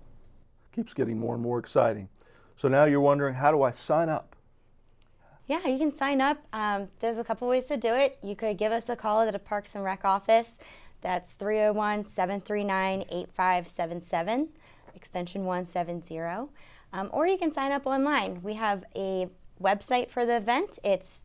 keeps 0.73 0.95
getting 0.95 1.19
more 1.19 1.35
and 1.35 1.43
more 1.43 1.59
exciting. 1.59 2.09
So 2.57 2.69
now 2.69 2.87
you're 2.87 3.01
wondering, 3.01 3.35
how 3.35 3.51
do 3.51 3.63
I 3.63 3.71
sign 3.71 4.09
up? 4.09 4.35
Yeah, 5.47 5.67
you 5.67 5.79
can 5.79 5.93
sign 5.93 6.21
up. 6.21 6.39
Um, 6.53 6.89
there's 7.01 7.19
a 7.19 7.25
couple 7.25 7.47
ways 7.49 7.67
to 7.67 7.77
do 7.77 7.93
it. 7.93 8.19
You 8.23 8.37
could 8.37 8.57
give 8.57 8.73
us 8.73 8.89
a 8.89 8.97
call 8.97 9.21
at 9.21 9.35
a 9.35 9.39
Parks 9.39 9.75
and 9.75 9.85
Rec 9.85 10.05
office. 10.05 10.59
That's 11.03 11.33
301 11.33 12.07
739 12.07 13.05
8577 13.11 14.49
extension 14.95 15.45
170. 15.45 16.19
Um, 16.93 17.09
or 17.13 17.27
you 17.27 17.39
can 17.39 17.53
sign 17.53 17.73
up 17.73 17.87
online. 17.87 18.43
We 18.43 18.55
have 18.55 18.85
a 18.95 19.29
website 19.63 20.11
for 20.11 20.27
the 20.27 20.37
event. 20.37 20.79
It's 20.83 21.25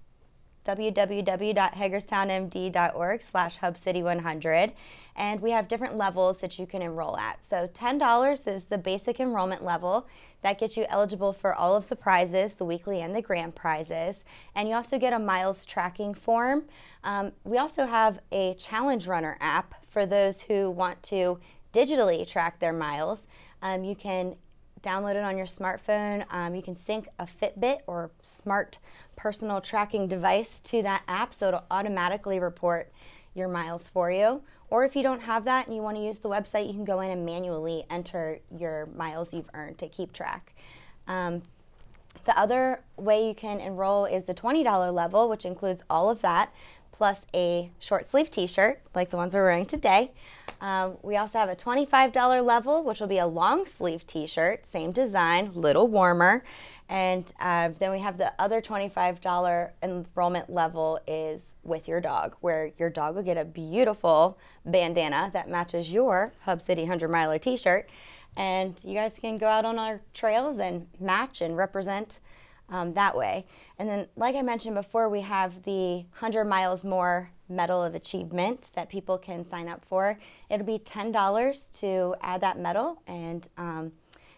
www.hagerstownmd.org 0.65 3.21
slash 3.21 3.57
hubcity100 3.59 4.73
and 5.15 5.39
we 5.39 5.51
have 5.51 5.69
different 5.69 5.95
levels 5.95 6.39
that 6.39 6.59
you 6.59 6.65
can 6.65 6.81
enroll 6.81 7.15
at 7.17 7.43
so 7.43 7.67
$10 7.67 8.47
is 8.47 8.63
the 8.65 8.77
basic 8.77 9.19
enrollment 9.19 9.63
level 9.63 10.07
that 10.41 10.57
gets 10.57 10.75
you 10.75 10.85
eligible 10.89 11.31
for 11.31 11.53
all 11.53 11.75
of 11.75 11.87
the 11.87 11.95
prizes 11.95 12.53
the 12.53 12.65
weekly 12.65 13.01
and 13.01 13.15
the 13.15 13.21
grand 13.21 13.53
prizes 13.55 14.23
and 14.55 14.67
you 14.67 14.73
also 14.73 14.97
get 14.97 15.13
a 15.13 15.19
miles 15.19 15.63
tracking 15.65 16.15
form 16.15 16.65
um, 17.03 17.31
we 17.43 17.59
also 17.59 17.85
have 17.85 18.19
a 18.31 18.55
challenge 18.55 19.07
runner 19.07 19.37
app 19.39 19.75
for 19.87 20.07
those 20.07 20.41
who 20.41 20.71
want 20.71 21.03
to 21.03 21.39
digitally 21.73 22.27
track 22.27 22.59
their 22.59 22.73
miles 22.73 23.27
um, 23.65 23.83
you 23.83 23.95
can 23.95 24.35
download 24.83 25.15
it 25.15 25.23
on 25.23 25.35
your 25.35 25.47
smartphone. 25.47 26.23
Um, 26.29 26.53
you 26.53 26.61
can 26.61 26.75
sync 26.75 27.07
a 27.17 27.25
Fitbit 27.25 27.79
or 27.87 28.11
smart 28.21 28.77
personal 29.15 29.59
tracking 29.59 30.07
device 30.07 30.61
to 30.61 30.83
that 30.83 31.01
app 31.07 31.33
so 31.33 31.47
it'll 31.47 31.65
automatically 31.71 32.39
report 32.39 32.91
your 33.33 33.47
miles 33.47 33.89
for 33.89 34.11
you. 34.11 34.43
Or 34.69 34.85
if 34.85 34.95
you 34.95 35.01
don't 35.01 35.23
have 35.23 35.45
that 35.45 35.65
and 35.65 35.75
you 35.75 35.81
want 35.81 35.97
to 35.97 36.03
use 36.03 36.19
the 36.19 36.29
website, 36.29 36.67
you 36.67 36.73
can 36.73 36.85
go 36.85 36.99
in 36.99 37.09
and 37.09 37.25
manually 37.25 37.85
enter 37.89 38.39
your 38.55 38.87
miles 38.95 39.33
you've 39.33 39.49
earned 39.55 39.79
to 39.79 39.89
keep 39.89 40.13
track. 40.13 40.53
Um, 41.07 41.41
the 42.25 42.37
other 42.37 42.83
way 42.97 43.27
you 43.27 43.33
can 43.33 43.59
enroll 43.59 44.05
is 44.05 44.25
the 44.25 44.33
$20 44.33 44.93
level, 44.93 45.27
which 45.27 45.45
includes 45.45 45.83
all 45.89 46.09
of 46.11 46.21
that, 46.21 46.53
plus 46.95 47.25
a 47.35 47.69
short 47.77 48.07
sleeve 48.07 48.29
t 48.29 48.47
shirt, 48.47 48.79
like 48.93 49.09
the 49.09 49.17
ones 49.17 49.35
we're 49.35 49.43
wearing 49.43 49.65
today. 49.65 50.11
Um, 50.61 50.97
we 51.03 51.17
also 51.17 51.37
have 51.37 51.49
a 51.49 51.55
$25 51.55 52.45
level, 52.45 52.85
which 52.85 53.01
will 53.01 53.07
be 53.07 53.17
a 53.17 53.27
long 53.27 53.65
sleeve 53.65 54.07
t 54.07 54.25
shirt, 54.25 54.65
same 54.65 54.93
design, 54.93 55.51
little 55.53 55.87
warmer. 55.89 56.41
And 56.87 57.29
uh, 57.39 57.71
then 57.79 57.91
we 57.91 57.99
have 57.99 58.17
the 58.17 58.31
other 58.39 58.61
$25 58.61 59.71
enrollment 59.83 60.49
level 60.49 60.99
is 61.05 61.55
with 61.63 61.87
your 61.87 61.99
dog, 61.99 62.37
where 62.39 62.71
your 62.77 62.89
dog 62.89 63.15
will 63.15 63.23
get 63.23 63.37
a 63.37 63.45
beautiful 63.45 64.37
bandana 64.65 65.31
that 65.33 65.49
matches 65.49 65.91
your 65.91 66.31
Hub 66.41 66.61
City 66.61 66.83
100 66.83 67.09
miler 67.09 67.39
t 67.39 67.57
shirt. 67.57 67.89
And 68.37 68.79
you 68.85 68.93
guys 68.93 69.19
can 69.19 69.37
go 69.37 69.47
out 69.47 69.65
on 69.65 69.77
our 69.77 69.99
trails 70.13 70.59
and 70.59 70.87
match 70.99 71.41
and 71.41 71.57
represent 71.57 72.19
um, 72.69 72.93
that 72.93 73.17
way. 73.17 73.45
And 73.77 73.89
then, 73.89 74.07
like 74.15 74.35
I 74.35 74.41
mentioned 74.41 74.75
before, 74.75 75.09
we 75.09 75.21
have 75.21 75.63
the 75.63 75.97
100 75.97 76.45
miles 76.45 76.85
more 76.85 77.29
Medal 77.49 77.83
of 77.83 77.93
Achievement 77.93 78.69
that 78.75 78.89
people 78.89 79.17
can 79.17 79.45
sign 79.45 79.67
up 79.67 79.83
for. 79.85 80.17
It'll 80.49 80.65
be 80.65 80.79
$10 80.79 81.79
to 81.81 82.15
add 82.21 82.41
that 82.41 82.57
medal, 82.57 83.01
and 83.05 83.47
um, 83.57 83.91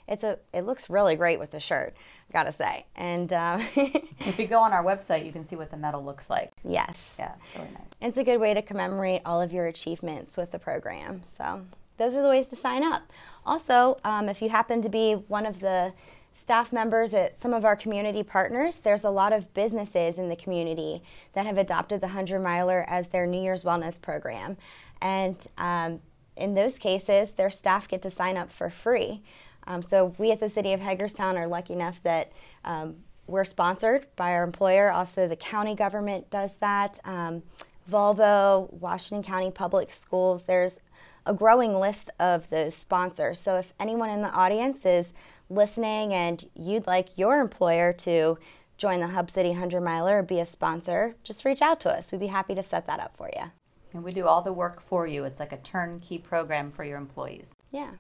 it's 0.08 0.24
a 0.24 0.40
it 0.54 0.62
looks 0.62 0.90
really 0.90 1.16
great 1.16 1.40
with 1.40 1.52
the 1.52 1.60
shirt, 1.60 1.96
I 2.30 2.34
gotta 2.34 2.52
say. 2.52 2.86
And 2.96 3.32
uh, 3.32 3.60
if 3.76 4.40
you 4.40 4.48
go 4.48 4.60
on 4.60 4.74
our 4.74 4.84
website, 4.84 5.26
you 5.26 5.32
can 5.32 5.48
see 5.48 5.56
what 5.56 5.70
the 5.70 5.78
medal 5.78 6.04
looks 6.04 6.30
like. 6.30 6.52
Yes. 6.64 7.16
Yeah, 7.20 7.34
it's 7.46 7.56
really 7.56 7.70
nice. 7.72 7.88
It's 8.02 8.18
a 8.18 8.24
good 8.24 8.40
way 8.40 8.54
to 8.54 8.62
commemorate 8.62 9.22
all 9.26 9.42
of 9.42 9.52
your 9.54 9.68
achievements 9.68 10.38
with 10.38 10.52
the 10.52 10.60
program. 10.60 11.24
So 11.24 11.62
those 11.98 12.16
are 12.16 12.22
the 12.22 12.30
ways 12.30 12.48
to 12.48 12.56
sign 12.56 12.84
up. 12.84 13.04
Also, 13.46 13.98
um, 14.04 14.30
if 14.30 14.42
you 14.42 14.50
happen 14.50 14.82
to 14.82 14.90
be 14.90 15.14
one 15.14 15.46
of 15.46 15.60
the 15.60 15.94
staff 16.38 16.72
members 16.72 17.14
at 17.14 17.38
some 17.38 17.54
of 17.54 17.66
our 17.66 17.76
community 17.76 18.24
partners, 18.24 18.80
there's 18.80 19.04
a 19.04 19.10
lot 19.10 19.34
of 19.34 19.54
businesses 19.54 20.18
in 20.18 20.30
the 20.30 20.36
community 20.36 21.02
that 21.34 21.46
have 21.46 21.58
adopted 21.58 22.00
the 22.02 22.08
100 22.08 22.40
Miler 22.40 22.86
as 22.88 23.08
their 23.08 23.26
New 23.26 23.42
Year's 23.42 23.64
Wellness 23.64 24.02
program. 24.02 24.56
And 25.02 25.36
um, 25.58 26.00
in 26.36 26.54
those 26.54 26.78
cases, 26.78 27.32
their 27.32 27.50
staff 27.50 27.88
get 27.88 28.02
to 28.04 28.10
sign 28.10 28.38
up 28.38 28.52
for 28.52 28.70
free. 28.70 29.24
Um, 29.66 29.82
so 29.82 30.16
we 30.18 30.32
at 30.32 30.40
the 30.40 30.50
City 30.50 30.74
of 30.74 30.80
Hagerstown 30.80 31.38
are 31.38 31.48
lucky 31.48 31.74
enough 31.74 32.02
that 32.04 32.32
um, 32.64 32.96
we're 33.26 33.44
sponsored 33.44 34.06
by 34.16 34.32
our 34.34 34.44
employer. 34.44 34.92
Also, 34.92 35.28
the 35.28 35.36
county 35.36 35.76
government 35.76 36.30
does 36.30 36.56
that. 36.56 37.00
Um, 37.04 37.44
Volvo, 37.92 38.72
Washington 38.74 39.24
County 39.24 39.52
Public 39.52 39.92
Schools, 39.92 40.44
there's 40.44 40.80
a 41.28 41.34
growing 41.34 41.80
list 41.80 42.10
of 42.20 42.50
those 42.50 42.76
sponsors. 42.76 43.40
So 43.40 43.58
if 43.58 43.74
anyone 43.80 44.10
in 44.10 44.22
the 44.22 44.32
audience 44.32 44.86
is 44.86 45.14
listening 45.50 46.14
and 46.14 46.44
you'd 46.56 46.88
like 46.88 47.18
your 47.18 47.40
employer 47.40 47.94
to 47.94 48.38
join 48.78 49.00
the 49.00 49.08
Hub 49.08 49.30
City 49.30 49.50
100 49.50 49.82
Miler 49.82 50.20
or 50.20 50.24
be 50.24 50.40
a 50.40 50.46
sponsor, 50.46 51.16
just 51.24 51.46
reach 51.46 51.62
out 51.62 51.80
to 51.82 51.90
us. 51.90 52.12
We'd 52.12 52.22
be 52.22 52.28
happy 52.28 52.56
to 52.56 52.64
set 52.64 52.88
that 52.88 53.00
up 53.00 53.16
for 53.18 53.30
you. 53.36 53.52
And 53.94 54.04
we 54.04 54.14
do 54.14 54.26
all 54.26 54.42
the 54.42 54.54
work 54.54 54.82
for 54.82 55.08
you. 55.08 55.24
It's 55.24 55.40
like 55.40 55.54
a 55.54 55.58
turnkey 55.58 56.18
program 56.18 56.72
for 56.72 56.84
your 56.84 56.98
employees. 56.98 57.54
Yeah. 57.72 57.92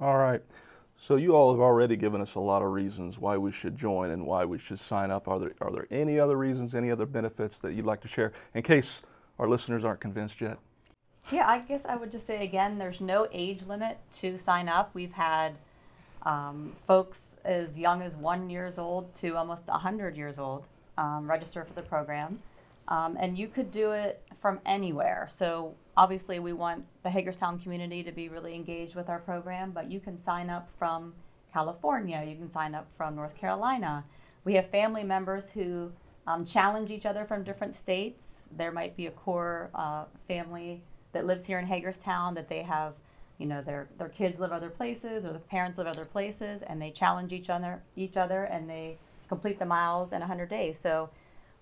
All 0.00 0.16
right. 0.16 0.42
So 0.96 1.16
you 1.16 1.34
all 1.34 1.52
have 1.52 1.60
already 1.60 1.96
given 1.96 2.20
us 2.20 2.34
a 2.34 2.40
lot 2.40 2.62
of 2.62 2.70
reasons 2.70 3.18
why 3.18 3.36
we 3.36 3.50
should 3.50 3.76
join 3.76 4.10
and 4.10 4.26
why 4.26 4.44
we 4.44 4.58
should 4.58 4.78
sign 4.78 5.10
up. 5.10 5.26
Are 5.26 5.38
there 5.38 5.52
are 5.60 5.72
there 5.72 5.86
any 5.90 6.18
other 6.18 6.36
reasons, 6.36 6.74
any 6.74 6.90
other 6.90 7.06
benefits 7.06 7.58
that 7.60 7.74
you'd 7.74 7.84
like 7.84 8.00
to 8.02 8.08
share 8.08 8.32
in 8.54 8.62
case 8.62 9.02
our 9.38 9.48
listeners 9.48 9.84
aren't 9.84 10.00
convinced 10.00 10.40
yet? 10.40 10.58
Yeah, 11.30 11.48
I 11.48 11.58
guess 11.58 11.86
I 11.86 11.96
would 11.96 12.12
just 12.12 12.26
say 12.26 12.44
again, 12.44 12.78
there's 12.78 13.00
no 13.00 13.26
age 13.32 13.62
limit 13.66 13.98
to 14.14 14.36
sign 14.36 14.68
up. 14.68 14.90
We've 14.92 15.12
had 15.12 15.54
um, 16.22 16.74
folks 16.86 17.36
as 17.44 17.78
young 17.78 18.02
as 18.02 18.16
one 18.16 18.50
years 18.50 18.78
old 18.78 19.12
to 19.14 19.36
almost 19.36 19.68
100 19.68 20.16
years 20.16 20.38
old 20.38 20.64
um, 20.98 21.28
register 21.28 21.64
for 21.64 21.72
the 21.74 21.82
program. 21.82 22.40
Um, 22.88 23.16
and 23.18 23.38
you 23.38 23.48
could 23.48 23.70
do 23.70 23.92
it 23.92 24.22
from 24.40 24.60
anywhere. 24.66 25.26
So 25.30 25.74
obviously, 25.96 26.38
we 26.38 26.52
want 26.52 26.84
the 27.02 27.10
Hagerstown 27.10 27.58
community 27.58 28.02
to 28.02 28.12
be 28.12 28.28
really 28.28 28.54
engaged 28.54 28.94
with 28.94 29.08
our 29.08 29.18
program, 29.18 29.70
but 29.70 29.90
you 29.90 30.00
can 30.00 30.18
sign 30.18 30.50
up 30.50 30.68
from 30.78 31.14
California, 31.52 32.22
you 32.28 32.36
can 32.36 32.50
sign 32.50 32.74
up 32.74 32.86
from 32.96 33.14
North 33.14 33.34
Carolina. 33.36 34.04
We 34.44 34.54
have 34.54 34.68
family 34.68 35.04
members 35.04 35.50
who 35.50 35.90
um, 36.26 36.44
challenge 36.44 36.90
each 36.90 37.06
other 37.06 37.24
from 37.24 37.44
different 37.44 37.74
states. 37.74 38.42
There 38.56 38.72
might 38.72 38.96
be 38.96 39.06
a 39.06 39.10
core 39.12 39.70
uh, 39.74 40.04
family 40.28 40.82
that 41.14 41.26
lives 41.26 41.46
here 41.46 41.58
in 41.58 41.66
Hagerstown 41.66 42.34
that 42.34 42.48
they 42.48 42.62
have, 42.62 42.94
you 43.38 43.46
know, 43.46 43.62
their 43.62 43.88
their 43.98 44.08
kids 44.08 44.38
live 44.38 44.52
other 44.52 44.70
places 44.70 45.24
or 45.24 45.32
the 45.32 45.38
parents 45.38 45.78
live 45.78 45.86
other 45.86 46.04
places, 46.04 46.62
and 46.62 46.80
they 46.80 46.90
challenge 46.90 47.32
each 47.32 47.50
other 47.50 47.82
each 47.96 48.16
other 48.16 48.44
and 48.44 48.68
they 48.68 48.98
complete 49.28 49.58
the 49.58 49.66
miles 49.66 50.12
in 50.12 50.20
100 50.20 50.48
days. 50.48 50.78
So 50.78 51.08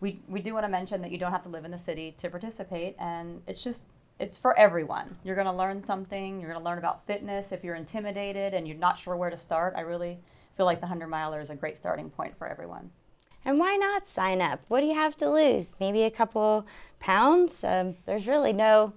we 0.00 0.20
we 0.28 0.40
do 0.40 0.52
want 0.52 0.64
to 0.64 0.68
mention 0.68 1.00
that 1.02 1.12
you 1.12 1.18
don't 1.18 1.30
have 1.30 1.44
to 1.44 1.48
live 1.48 1.64
in 1.64 1.70
the 1.70 1.78
city 1.78 2.14
to 2.18 2.28
participate, 2.28 2.96
and 2.98 3.40
it's 3.46 3.62
just 3.62 3.84
it's 4.18 4.36
for 4.36 4.58
everyone. 4.58 5.16
You're 5.24 5.34
going 5.34 5.46
to 5.46 5.52
learn 5.52 5.80
something. 5.82 6.40
You're 6.40 6.50
going 6.50 6.62
to 6.62 6.64
learn 6.64 6.78
about 6.78 7.06
fitness. 7.06 7.50
If 7.50 7.64
you're 7.64 7.74
intimidated 7.74 8.54
and 8.54 8.68
you're 8.68 8.76
not 8.76 8.98
sure 8.98 9.16
where 9.16 9.30
to 9.30 9.36
start, 9.36 9.74
I 9.76 9.80
really 9.80 10.18
feel 10.56 10.66
like 10.66 10.78
the 10.78 10.86
100 10.86 11.08
miler 11.08 11.40
is 11.40 11.50
a 11.50 11.56
great 11.56 11.78
starting 11.78 12.10
point 12.10 12.36
for 12.36 12.46
everyone. 12.46 12.90
And 13.44 13.58
why 13.58 13.74
not 13.76 14.06
sign 14.06 14.40
up? 14.40 14.60
What 14.68 14.80
do 14.80 14.86
you 14.86 14.94
have 14.94 15.16
to 15.16 15.28
lose? 15.28 15.74
Maybe 15.80 16.04
a 16.04 16.10
couple 16.10 16.66
pounds? 17.00 17.64
Um, 17.64 17.96
there's 18.04 18.28
really 18.28 18.52
no 18.52 18.92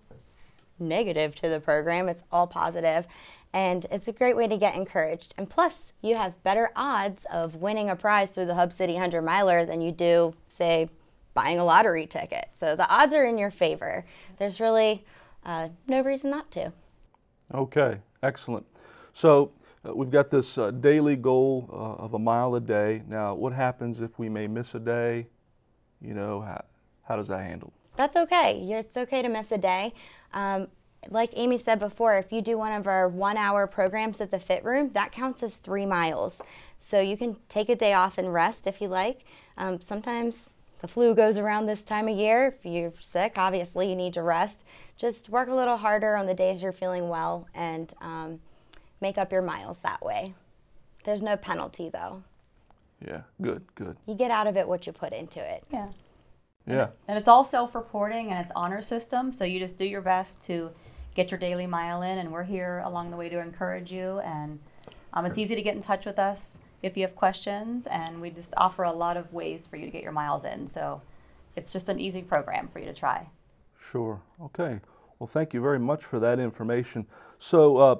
negative 0.79 1.35
to 1.35 1.49
the 1.49 1.59
program, 1.59 2.09
it's 2.09 2.23
all 2.31 2.47
positive, 2.47 3.07
And 3.53 3.85
it's 3.89 4.09
a 4.09 4.11
great 4.11 4.35
way 4.35 4.47
to 4.49 4.57
get 4.57 4.75
encouraged. 4.75 5.33
And 5.38 5.49
plus, 5.49 5.93
you 6.01 6.15
have 6.15 6.43
better 6.43 6.71
odds 6.75 7.25
of 7.31 7.55
winning 7.55 7.89
a 7.89 7.95
prize 7.95 8.29
through 8.31 8.45
the 8.45 8.55
Hub 8.55 8.73
City 8.73 8.93
100 8.93 9.21
miler 9.21 9.65
than 9.65 9.79
you 9.79 9.93
do, 9.93 10.33
say, 10.49 10.89
buying 11.33 11.59
a 11.59 11.63
lottery 11.63 12.05
ticket. 12.05 12.49
So 12.53 12.75
the 12.75 12.89
odds 12.93 13.13
are 13.13 13.25
in 13.25 13.38
your 13.38 13.51
favor. 13.51 14.05
There's 14.38 14.59
really 14.59 15.05
uh, 15.45 15.69
no 15.88 16.01
reason 16.01 16.31
not 16.31 16.51
to. 16.51 16.73
Okay, 17.53 17.99
excellent. 18.23 18.65
So 19.13 19.51
uh, 19.88 19.93
we've 19.95 20.11
got 20.11 20.29
this 20.29 20.57
uh, 20.57 20.71
daily 20.71 21.15
goal 21.15 21.69
uh, 21.71 22.03
of 22.03 22.13
a 22.13 22.19
mile 22.19 22.55
a 22.55 22.61
day. 22.61 23.03
Now, 23.07 23.35
what 23.35 23.53
happens 23.53 24.01
if 24.01 24.17
we 24.17 24.29
may 24.29 24.47
miss 24.47 24.75
a 24.75 24.79
day? 24.79 25.27
You 26.01 26.13
know, 26.13 26.41
how, 26.41 26.65
how 27.03 27.15
does 27.15 27.27
that 27.27 27.39
handle? 27.39 27.71
That's 27.95 28.15
okay. 28.15 28.60
You're, 28.62 28.79
it's 28.79 28.97
okay 28.97 29.21
to 29.21 29.29
miss 29.29 29.51
a 29.51 29.58
day. 29.58 29.93
Um, 30.34 30.67
like 31.10 31.29
Amy 31.36 31.58
said 31.58 31.79
before, 31.79 32.17
if 32.17 32.31
you 32.31 32.41
do 32.41 32.58
one 32.58 32.71
of 32.71 32.88
our 32.88 33.08
one 33.08 33.38
hour 33.38 33.67
programs 33.67 34.21
at 34.21 34.31
the 34.31 34.39
Fit 34.39 34.63
Room, 34.63 34.89
that 34.89 35.12
counts 35.12 35.43
as 35.43 35.58
three 35.58 35.86
miles. 35.86 36.41
So 36.77 36.99
you 36.99 37.15
can 37.15 37.38
take 37.47 37.69
a 37.69 37.75
day 37.75 37.93
off 37.93 38.17
and 38.17 38.34
rest 38.34 38.67
if 38.67 38.81
you 38.81 38.88
like. 38.88 39.25
Um, 39.58 39.79
sometimes 39.79 40.49
the 40.81 40.88
flu 40.88 41.15
goes 41.15 41.38
around 41.38 41.65
this 41.65 41.84
time 41.84 42.08
of 42.08 42.17
year. 42.17 42.55
If 42.58 42.71
you're 42.71 42.93
sick, 42.99 43.34
obviously 43.38 43.89
you 43.89 43.95
need 43.95 44.13
to 44.13 44.23
rest. 44.23 44.65
Just 44.97 45.29
work 45.29 45.47
a 45.47 45.53
little 45.53 45.77
harder 45.77 46.15
on 46.15 46.25
the 46.25 46.34
days 46.34 46.62
you're 46.62 46.71
feeling 46.71 47.08
well 47.08 47.47
and 47.53 47.93
um, 48.01 48.39
make 48.99 49.17
up 49.17 49.31
your 49.31 49.41
miles 49.41 49.79
that 49.79 50.03
way. 50.03 50.34
There's 51.03 51.21
no 51.21 51.38
penalty 51.38 51.89
though. 51.89 52.23
Yeah, 53.05 53.21
good, 53.41 53.63
good. 53.75 53.97
You 54.08 54.15
get 54.15 54.31
out 54.31 54.47
of 54.47 54.58
it 54.58 54.67
what 54.67 54.88
you 54.88 54.93
put 54.93 55.13
into 55.13 55.39
it. 55.39 55.63
Yeah. 55.71 55.89
Yeah, 56.67 56.88
And 57.08 57.17
it's 57.17 57.28
all 57.28 57.45
self-reporting 57.45 58.32
and 58.32 58.39
it's 58.39 58.51
honor 58.56 58.82
system, 58.82 59.32
so 59.32 59.43
you 59.45 59.60
just 59.60 59.78
do 59.78 59.86
your 59.86 60.01
best 60.01 60.41
to 60.43 60.71
get 61.15 61.32
your 61.32 61.39
daily 61.39 61.67
mile 61.67 62.01
in, 62.01 62.17
and 62.17 62.32
we're 62.32 62.43
here 62.43 62.82
along 62.86 63.12
the 63.12 63.17
way 63.17 63.30
to 63.30 63.39
encourage 63.39 63.91
you. 63.91 64.19
And 64.19 64.60
um, 65.13 65.25
it's 65.25 65.38
easy 65.38 65.56
to 65.56 65.62
get 65.62 65.75
in 65.75 65.82
touch 65.82 66.06
with 66.06 66.19
us 66.19 66.60
if 66.82 66.97
you 66.97 67.04
have 67.04 67.15
questions, 67.15 67.88
and 67.88 68.19
we 68.19 68.30
just 68.30 68.54
offer 68.58 68.84
a 68.84 68.91
lot 68.91 69.15
of 69.15 69.32
ways 69.34 69.65
for 69.65 69.78
you 69.78 69.86
to 69.86 69.91
get 69.91 70.04
your 70.04 70.12
miles 70.12 70.43
in. 70.43 70.67
So 70.67 71.01
it's 71.56 71.71
just 71.71 71.88
an 71.89 71.99
easy 71.99 72.21
program 72.21 72.67
for 72.67 72.80
you 72.80 72.86
to 72.86 72.93
try. 72.93 73.28
sure. 73.80 74.21
Okay. 74.41 74.80
Well, 75.19 75.28
thank 75.28 75.54
you 75.54 75.62
very 75.62 75.80
much 75.80 76.04
for 76.04 76.19
that 76.19 76.39
information. 76.39 77.08
So 77.38 77.78
uh, 77.78 77.95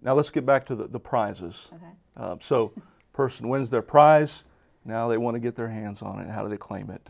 now 0.00 0.14
let's 0.14 0.30
get 0.30 0.46
back 0.46 0.64
to 0.66 0.74
the, 0.76 0.86
the 0.86 1.00
prizes. 1.00 1.70
Okay. 1.74 1.92
Uh, 2.16 2.36
so, 2.40 2.72
person 3.12 3.48
wins 3.48 3.70
their 3.70 3.82
prize. 3.82 4.44
Now 4.84 5.08
they 5.08 5.18
want 5.18 5.34
to 5.34 5.40
get 5.40 5.54
their 5.54 5.68
hands 5.68 6.02
on 6.02 6.20
it. 6.20 6.30
How 6.30 6.42
do 6.42 6.48
they 6.48 6.56
claim 6.56 6.90
it? 6.90 7.08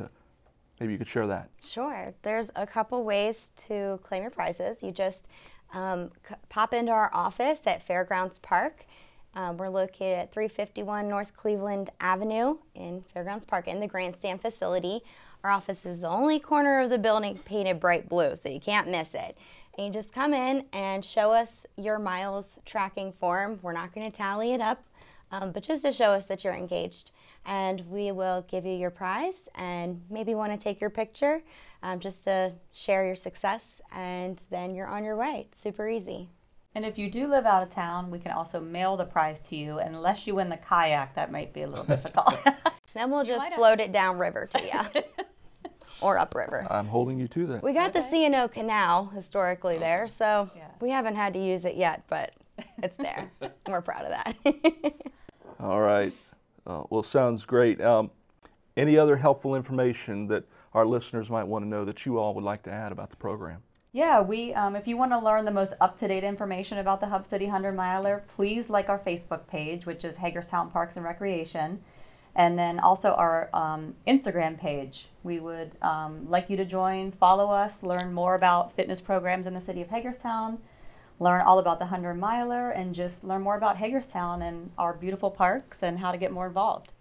Maybe 0.82 0.94
you 0.94 0.98
could 0.98 1.06
share 1.06 1.28
that. 1.28 1.48
Sure. 1.64 2.12
There's 2.22 2.50
a 2.56 2.66
couple 2.66 3.04
ways 3.04 3.52
to 3.68 4.00
claim 4.02 4.22
your 4.22 4.32
prizes. 4.32 4.82
You 4.82 4.90
just 4.90 5.28
um, 5.74 6.10
c- 6.28 6.34
pop 6.48 6.74
into 6.74 6.90
our 6.90 7.08
office 7.14 7.64
at 7.68 7.84
Fairgrounds 7.84 8.40
Park. 8.40 8.84
Um, 9.36 9.58
we're 9.58 9.68
located 9.68 10.18
at 10.18 10.32
351 10.32 11.08
North 11.08 11.36
Cleveland 11.36 11.90
Avenue 12.00 12.56
in 12.74 13.04
Fairgrounds 13.14 13.44
Park 13.44 13.68
in 13.68 13.78
the 13.78 13.86
grandstand 13.86 14.42
facility. 14.42 15.02
Our 15.44 15.52
office 15.52 15.86
is 15.86 16.00
the 16.00 16.08
only 16.08 16.40
corner 16.40 16.80
of 16.80 16.90
the 16.90 16.98
building 16.98 17.38
painted 17.44 17.78
bright 17.78 18.08
blue, 18.08 18.34
so 18.34 18.48
you 18.48 18.58
can't 18.58 18.88
miss 18.88 19.14
it. 19.14 19.38
And 19.78 19.86
you 19.86 19.92
just 19.92 20.12
come 20.12 20.34
in 20.34 20.64
and 20.72 21.04
show 21.04 21.30
us 21.30 21.64
your 21.76 22.00
miles 22.00 22.58
tracking 22.64 23.12
form. 23.12 23.60
We're 23.62 23.72
not 23.72 23.94
going 23.94 24.10
to 24.10 24.16
tally 24.16 24.52
it 24.52 24.60
up, 24.60 24.82
um, 25.30 25.52
but 25.52 25.62
just 25.62 25.84
to 25.84 25.92
show 25.92 26.10
us 26.10 26.24
that 26.24 26.42
you're 26.42 26.54
engaged. 26.54 27.12
And 27.44 27.80
we 27.90 28.12
will 28.12 28.42
give 28.48 28.64
you 28.64 28.72
your 28.72 28.90
prize 28.90 29.48
and 29.56 30.00
maybe 30.10 30.34
want 30.34 30.52
to 30.52 30.58
take 30.62 30.80
your 30.80 30.90
picture 30.90 31.42
um, 31.82 31.98
just 31.98 32.22
to 32.24 32.52
share 32.72 33.04
your 33.04 33.16
success, 33.16 33.80
and 33.92 34.40
then 34.50 34.72
you're 34.74 34.86
on 34.86 35.02
your 35.04 35.16
way. 35.16 35.46
It's 35.48 35.60
super 35.60 35.88
easy. 35.88 36.28
And 36.76 36.86
if 36.86 36.96
you 36.96 37.10
do 37.10 37.26
live 37.26 37.44
out 37.44 37.62
of 37.64 37.70
town, 37.70 38.10
we 38.10 38.18
can 38.20 38.30
also 38.30 38.60
mail 38.60 38.96
the 38.96 39.04
prize 39.04 39.40
to 39.48 39.56
you. 39.56 39.78
Unless 39.78 40.26
you 40.26 40.36
win 40.36 40.48
the 40.48 40.56
kayak, 40.56 41.14
that 41.16 41.32
might 41.32 41.52
be 41.52 41.62
a 41.62 41.66
little 41.68 41.84
difficult. 41.84 42.34
Then 42.94 43.10
we'll 43.10 43.24
just 43.24 43.38
might 43.40 43.48
have- 43.52 43.58
float 43.58 43.80
it 43.80 43.90
down 43.90 44.18
river 44.18 44.46
to 44.52 44.62
you 44.62 45.02
or 46.02 46.18
upriver. 46.18 46.66
I'm 46.70 46.86
holding 46.86 47.18
you 47.18 47.26
to 47.28 47.46
that. 47.46 47.62
We 47.62 47.72
got 47.72 47.92
the 47.94 48.02
C&O 48.02 48.48
Canal 48.48 49.06
historically 49.06 49.78
there, 49.78 50.06
so 50.06 50.50
Yeah. 50.54 50.68
we 50.80 50.90
haven't 50.90 51.16
had 51.16 51.32
to 51.32 51.38
use 51.38 51.64
it 51.64 51.74
yet, 51.74 52.02
but 52.10 52.36
it's 52.82 52.96
there. 52.96 53.30
and 53.40 53.50
We're 53.66 53.80
proud 53.80 54.04
of 54.04 54.10
that. 54.10 54.94
All 55.58 55.80
right. 55.80 56.12
Uh, 56.66 56.84
well, 56.90 57.02
sounds 57.02 57.44
great. 57.44 57.80
Um, 57.80 58.10
any 58.76 58.96
other 58.96 59.16
helpful 59.16 59.54
information 59.54 60.26
that 60.28 60.44
our 60.74 60.86
listeners 60.86 61.30
might 61.30 61.44
want 61.44 61.64
to 61.64 61.68
know 61.68 61.84
that 61.84 62.06
you 62.06 62.18
all 62.18 62.34
would 62.34 62.44
like 62.44 62.62
to 62.62 62.70
add 62.70 62.92
about 62.92 63.10
the 63.10 63.16
program? 63.16 63.62
Yeah, 63.92 64.22
we. 64.22 64.54
Um, 64.54 64.74
if 64.74 64.88
you 64.88 64.96
want 64.96 65.12
to 65.12 65.18
learn 65.18 65.44
the 65.44 65.50
most 65.50 65.74
up-to-date 65.80 66.24
information 66.24 66.78
about 66.78 67.00
the 67.00 67.06
Hub 67.06 67.26
City 67.26 67.46
Hundred 67.46 67.76
Miler, 67.76 68.24
please 68.26 68.70
like 68.70 68.88
our 68.88 68.98
Facebook 68.98 69.46
page, 69.46 69.84
which 69.84 70.04
is 70.04 70.16
Hagerstown 70.16 70.70
Parks 70.70 70.96
and 70.96 71.04
Recreation, 71.04 71.78
and 72.34 72.58
then 72.58 72.80
also 72.80 73.12
our 73.12 73.50
um, 73.52 73.94
Instagram 74.06 74.58
page. 74.58 75.08
We 75.24 75.40
would 75.40 75.72
um, 75.82 76.26
like 76.30 76.48
you 76.48 76.56
to 76.56 76.64
join, 76.64 77.12
follow 77.12 77.50
us, 77.50 77.82
learn 77.82 78.14
more 78.14 78.34
about 78.34 78.72
fitness 78.72 79.00
programs 79.00 79.46
in 79.46 79.52
the 79.52 79.60
city 79.60 79.82
of 79.82 79.90
Hagerstown, 79.90 80.58
learn 81.22 81.42
all 81.42 81.58
about 81.58 81.78
the 81.78 81.86
Hundred 81.86 82.14
Miler, 82.14 82.70
and 82.70 82.94
just 82.94 83.24
learn 83.24 83.42
more 83.42 83.56
about 83.56 83.76
Hagerstown 83.76 84.42
and 84.42 84.70
our 84.76 84.92
beautiful 84.92 85.30
parks 85.30 85.82
and 85.82 85.98
how 85.98 86.12
to 86.12 86.18
get 86.18 86.32
more 86.32 86.46
involved. 86.46 86.92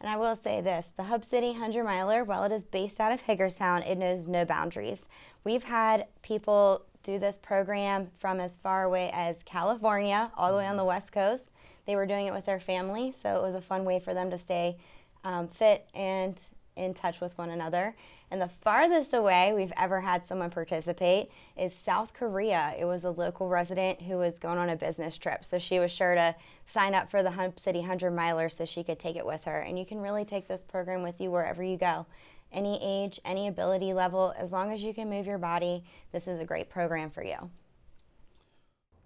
And 0.00 0.08
I 0.08 0.16
will 0.16 0.36
say 0.36 0.60
this 0.60 0.92
the 0.96 1.04
Hub 1.04 1.24
City 1.24 1.50
100 1.50 1.84
Miler, 1.84 2.24
while 2.24 2.44
it 2.44 2.52
is 2.52 2.64
based 2.64 3.00
out 3.00 3.12
of 3.12 3.22
Hagerstown, 3.22 3.82
it 3.82 3.98
knows 3.98 4.26
no 4.26 4.44
boundaries. 4.44 5.08
We've 5.44 5.64
had 5.64 6.06
people 6.22 6.84
do 7.02 7.18
this 7.18 7.38
program 7.38 8.08
from 8.18 8.40
as 8.40 8.58
far 8.58 8.84
away 8.84 9.10
as 9.12 9.42
California, 9.42 10.30
all 10.36 10.52
the 10.52 10.58
way 10.58 10.66
on 10.66 10.76
the 10.76 10.84
West 10.84 11.12
Coast. 11.12 11.50
They 11.86 11.96
were 11.96 12.06
doing 12.06 12.26
it 12.26 12.34
with 12.34 12.44
their 12.44 12.60
family, 12.60 13.12
so 13.12 13.36
it 13.36 13.42
was 13.42 13.54
a 13.54 13.62
fun 13.62 13.84
way 13.84 13.98
for 13.98 14.14
them 14.14 14.30
to 14.30 14.38
stay 14.38 14.76
um, 15.24 15.48
fit 15.48 15.88
and 15.94 16.38
in 16.76 16.94
touch 16.94 17.20
with 17.20 17.36
one 17.36 17.50
another. 17.50 17.94
And 18.30 18.42
the 18.42 18.48
farthest 18.48 19.14
away 19.14 19.52
we've 19.54 19.72
ever 19.76 20.00
had 20.00 20.24
someone 20.24 20.50
participate 20.50 21.30
is 21.56 21.74
South 21.74 22.12
Korea. 22.12 22.74
It 22.78 22.84
was 22.84 23.04
a 23.04 23.10
local 23.10 23.48
resident 23.48 24.02
who 24.02 24.16
was 24.16 24.38
going 24.38 24.58
on 24.58 24.68
a 24.68 24.76
business 24.76 25.16
trip. 25.16 25.44
So 25.44 25.58
she 25.58 25.78
was 25.78 25.90
sure 25.90 26.14
to 26.14 26.34
sign 26.64 26.94
up 26.94 27.10
for 27.10 27.22
the 27.22 27.30
Hub 27.30 27.58
City 27.58 27.80
100 27.80 28.10
miler 28.10 28.48
so 28.48 28.64
she 28.64 28.84
could 28.84 28.98
take 28.98 29.16
it 29.16 29.24
with 29.24 29.44
her. 29.44 29.60
And 29.60 29.78
you 29.78 29.86
can 29.86 30.00
really 30.00 30.24
take 30.24 30.46
this 30.46 30.62
program 30.62 31.02
with 31.02 31.20
you 31.20 31.30
wherever 31.30 31.62
you 31.62 31.78
go. 31.78 32.06
Any 32.52 32.78
age, 32.82 33.20
any 33.24 33.48
ability 33.48 33.92
level, 33.92 34.34
as 34.36 34.52
long 34.52 34.72
as 34.72 34.82
you 34.82 34.92
can 34.92 35.08
move 35.08 35.26
your 35.26 35.38
body, 35.38 35.84
this 36.12 36.28
is 36.28 36.38
a 36.38 36.44
great 36.44 36.68
program 36.68 37.10
for 37.10 37.22
you. 37.22 37.50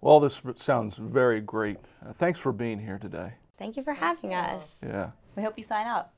Well, 0.01 0.19
this 0.19 0.43
sounds 0.57 0.95
very 0.95 1.39
great. 1.39 1.77
Uh, 2.05 2.11
thanks 2.11 2.39
for 2.39 2.51
being 2.51 2.79
here 2.79 2.97
today. 2.97 3.35
Thank 3.57 3.77
you 3.77 3.83
for 3.83 3.93
having 3.93 4.33
us. 4.33 4.77
Yeah. 4.83 5.11
We 5.37 5.43
hope 5.43 5.57
you 5.57 5.63
sign 5.63 5.87
up. 5.87 6.13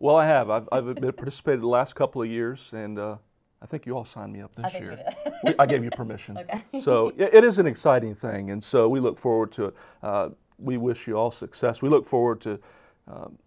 Well, 0.00 0.16
I 0.16 0.26
have. 0.26 0.48
I've, 0.48 0.68
I've 0.72 0.94
been 0.94 1.12
participated 1.12 1.60
the 1.60 1.68
last 1.68 1.94
couple 1.94 2.22
of 2.22 2.28
years, 2.28 2.72
and 2.72 2.98
uh, 2.98 3.16
I 3.60 3.66
think 3.66 3.84
you 3.84 3.94
all 3.96 4.04
signed 4.06 4.32
me 4.32 4.40
up 4.40 4.54
this 4.56 4.72
think 4.72 4.84
you 4.84 4.90
year. 4.92 5.04
We- 5.44 5.54
I 5.58 5.66
gave 5.66 5.84
you 5.84 5.90
permission. 5.90 6.38
Okay. 6.40 6.80
So 6.80 7.08
it, 7.18 7.34
it 7.34 7.44
is 7.44 7.58
an 7.58 7.66
exciting 7.66 8.14
thing, 8.14 8.50
and 8.50 8.64
so 8.64 8.88
we 8.88 8.98
look 8.98 9.18
forward 9.18 9.52
to 9.52 9.66
it. 9.66 9.74
Uh, 10.02 10.30
we 10.58 10.78
wish 10.78 11.06
you 11.06 11.16
all 11.16 11.30
success. 11.30 11.82
We 11.82 11.90
look 11.90 12.06
forward 12.06 12.40
to 12.42 12.58
um, 13.08 13.38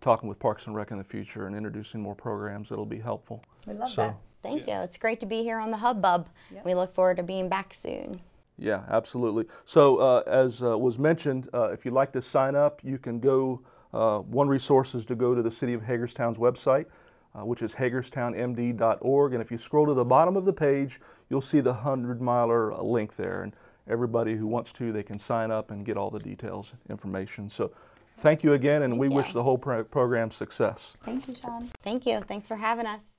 talking 0.00 0.28
with 0.28 0.38
Parks 0.38 0.68
and 0.68 0.76
Rec 0.76 0.92
in 0.92 0.98
the 0.98 1.04
future 1.04 1.46
and 1.48 1.56
introducing 1.56 2.00
more 2.00 2.14
programs 2.14 2.68
that'll 2.68 2.86
be 2.86 3.00
helpful. 3.00 3.44
We 3.66 3.74
love 3.74 3.90
So- 3.90 4.02
that. 4.06 4.16
Thank 4.44 4.66
you. 4.66 4.74
It's 4.74 4.98
great 4.98 5.20
to 5.20 5.26
be 5.26 5.42
here 5.42 5.58
on 5.58 5.70
the 5.70 5.78
Hubbub. 5.78 6.28
We 6.66 6.74
look 6.74 6.94
forward 6.94 7.16
to 7.16 7.22
being 7.22 7.48
back 7.48 7.72
soon. 7.72 8.20
Yeah, 8.58 8.82
absolutely. 8.90 9.46
So, 9.64 9.96
uh, 9.96 10.22
as 10.26 10.62
uh, 10.62 10.76
was 10.76 10.98
mentioned, 10.98 11.48
uh, 11.54 11.70
if 11.72 11.86
you'd 11.86 11.94
like 11.94 12.12
to 12.12 12.20
sign 12.20 12.54
up, 12.54 12.80
you 12.84 12.98
can 12.98 13.18
go. 13.20 13.62
Uh, 13.94 14.18
one 14.18 14.48
resource 14.48 14.94
is 14.94 15.06
to 15.06 15.14
go 15.14 15.34
to 15.34 15.42
the 15.42 15.50
City 15.50 15.72
of 15.72 15.82
Hagerstown's 15.82 16.38
website, 16.38 16.86
uh, 17.34 17.44
which 17.44 17.62
is 17.62 17.74
hagerstownmd.org. 17.74 19.32
And 19.32 19.40
if 19.40 19.52
you 19.52 19.58
scroll 19.58 19.86
to 19.86 19.94
the 19.94 20.04
bottom 20.04 20.36
of 20.36 20.44
the 20.44 20.52
page, 20.52 21.00
you'll 21.30 21.40
see 21.40 21.60
the 21.60 21.72
100 21.72 22.20
miler 22.20 22.74
link 22.74 23.14
there. 23.14 23.42
And 23.42 23.54
everybody 23.88 24.34
who 24.34 24.48
wants 24.48 24.72
to, 24.74 24.90
they 24.90 25.04
can 25.04 25.18
sign 25.18 25.52
up 25.52 25.70
and 25.70 25.86
get 25.86 25.96
all 25.96 26.10
the 26.10 26.18
details, 26.18 26.74
information. 26.90 27.48
So, 27.48 27.70
thank 28.18 28.42
you 28.42 28.54
again, 28.54 28.82
and 28.82 28.98
we 28.98 29.08
wish 29.08 29.32
the 29.32 29.44
whole 29.44 29.58
pro- 29.58 29.84
program 29.84 30.30
success. 30.30 30.96
Thank 31.04 31.28
you, 31.28 31.36
Sean. 31.40 31.70
Thank 31.82 32.04
you. 32.04 32.20
Thanks 32.20 32.48
for 32.48 32.56
having 32.56 32.86
us. 32.86 33.13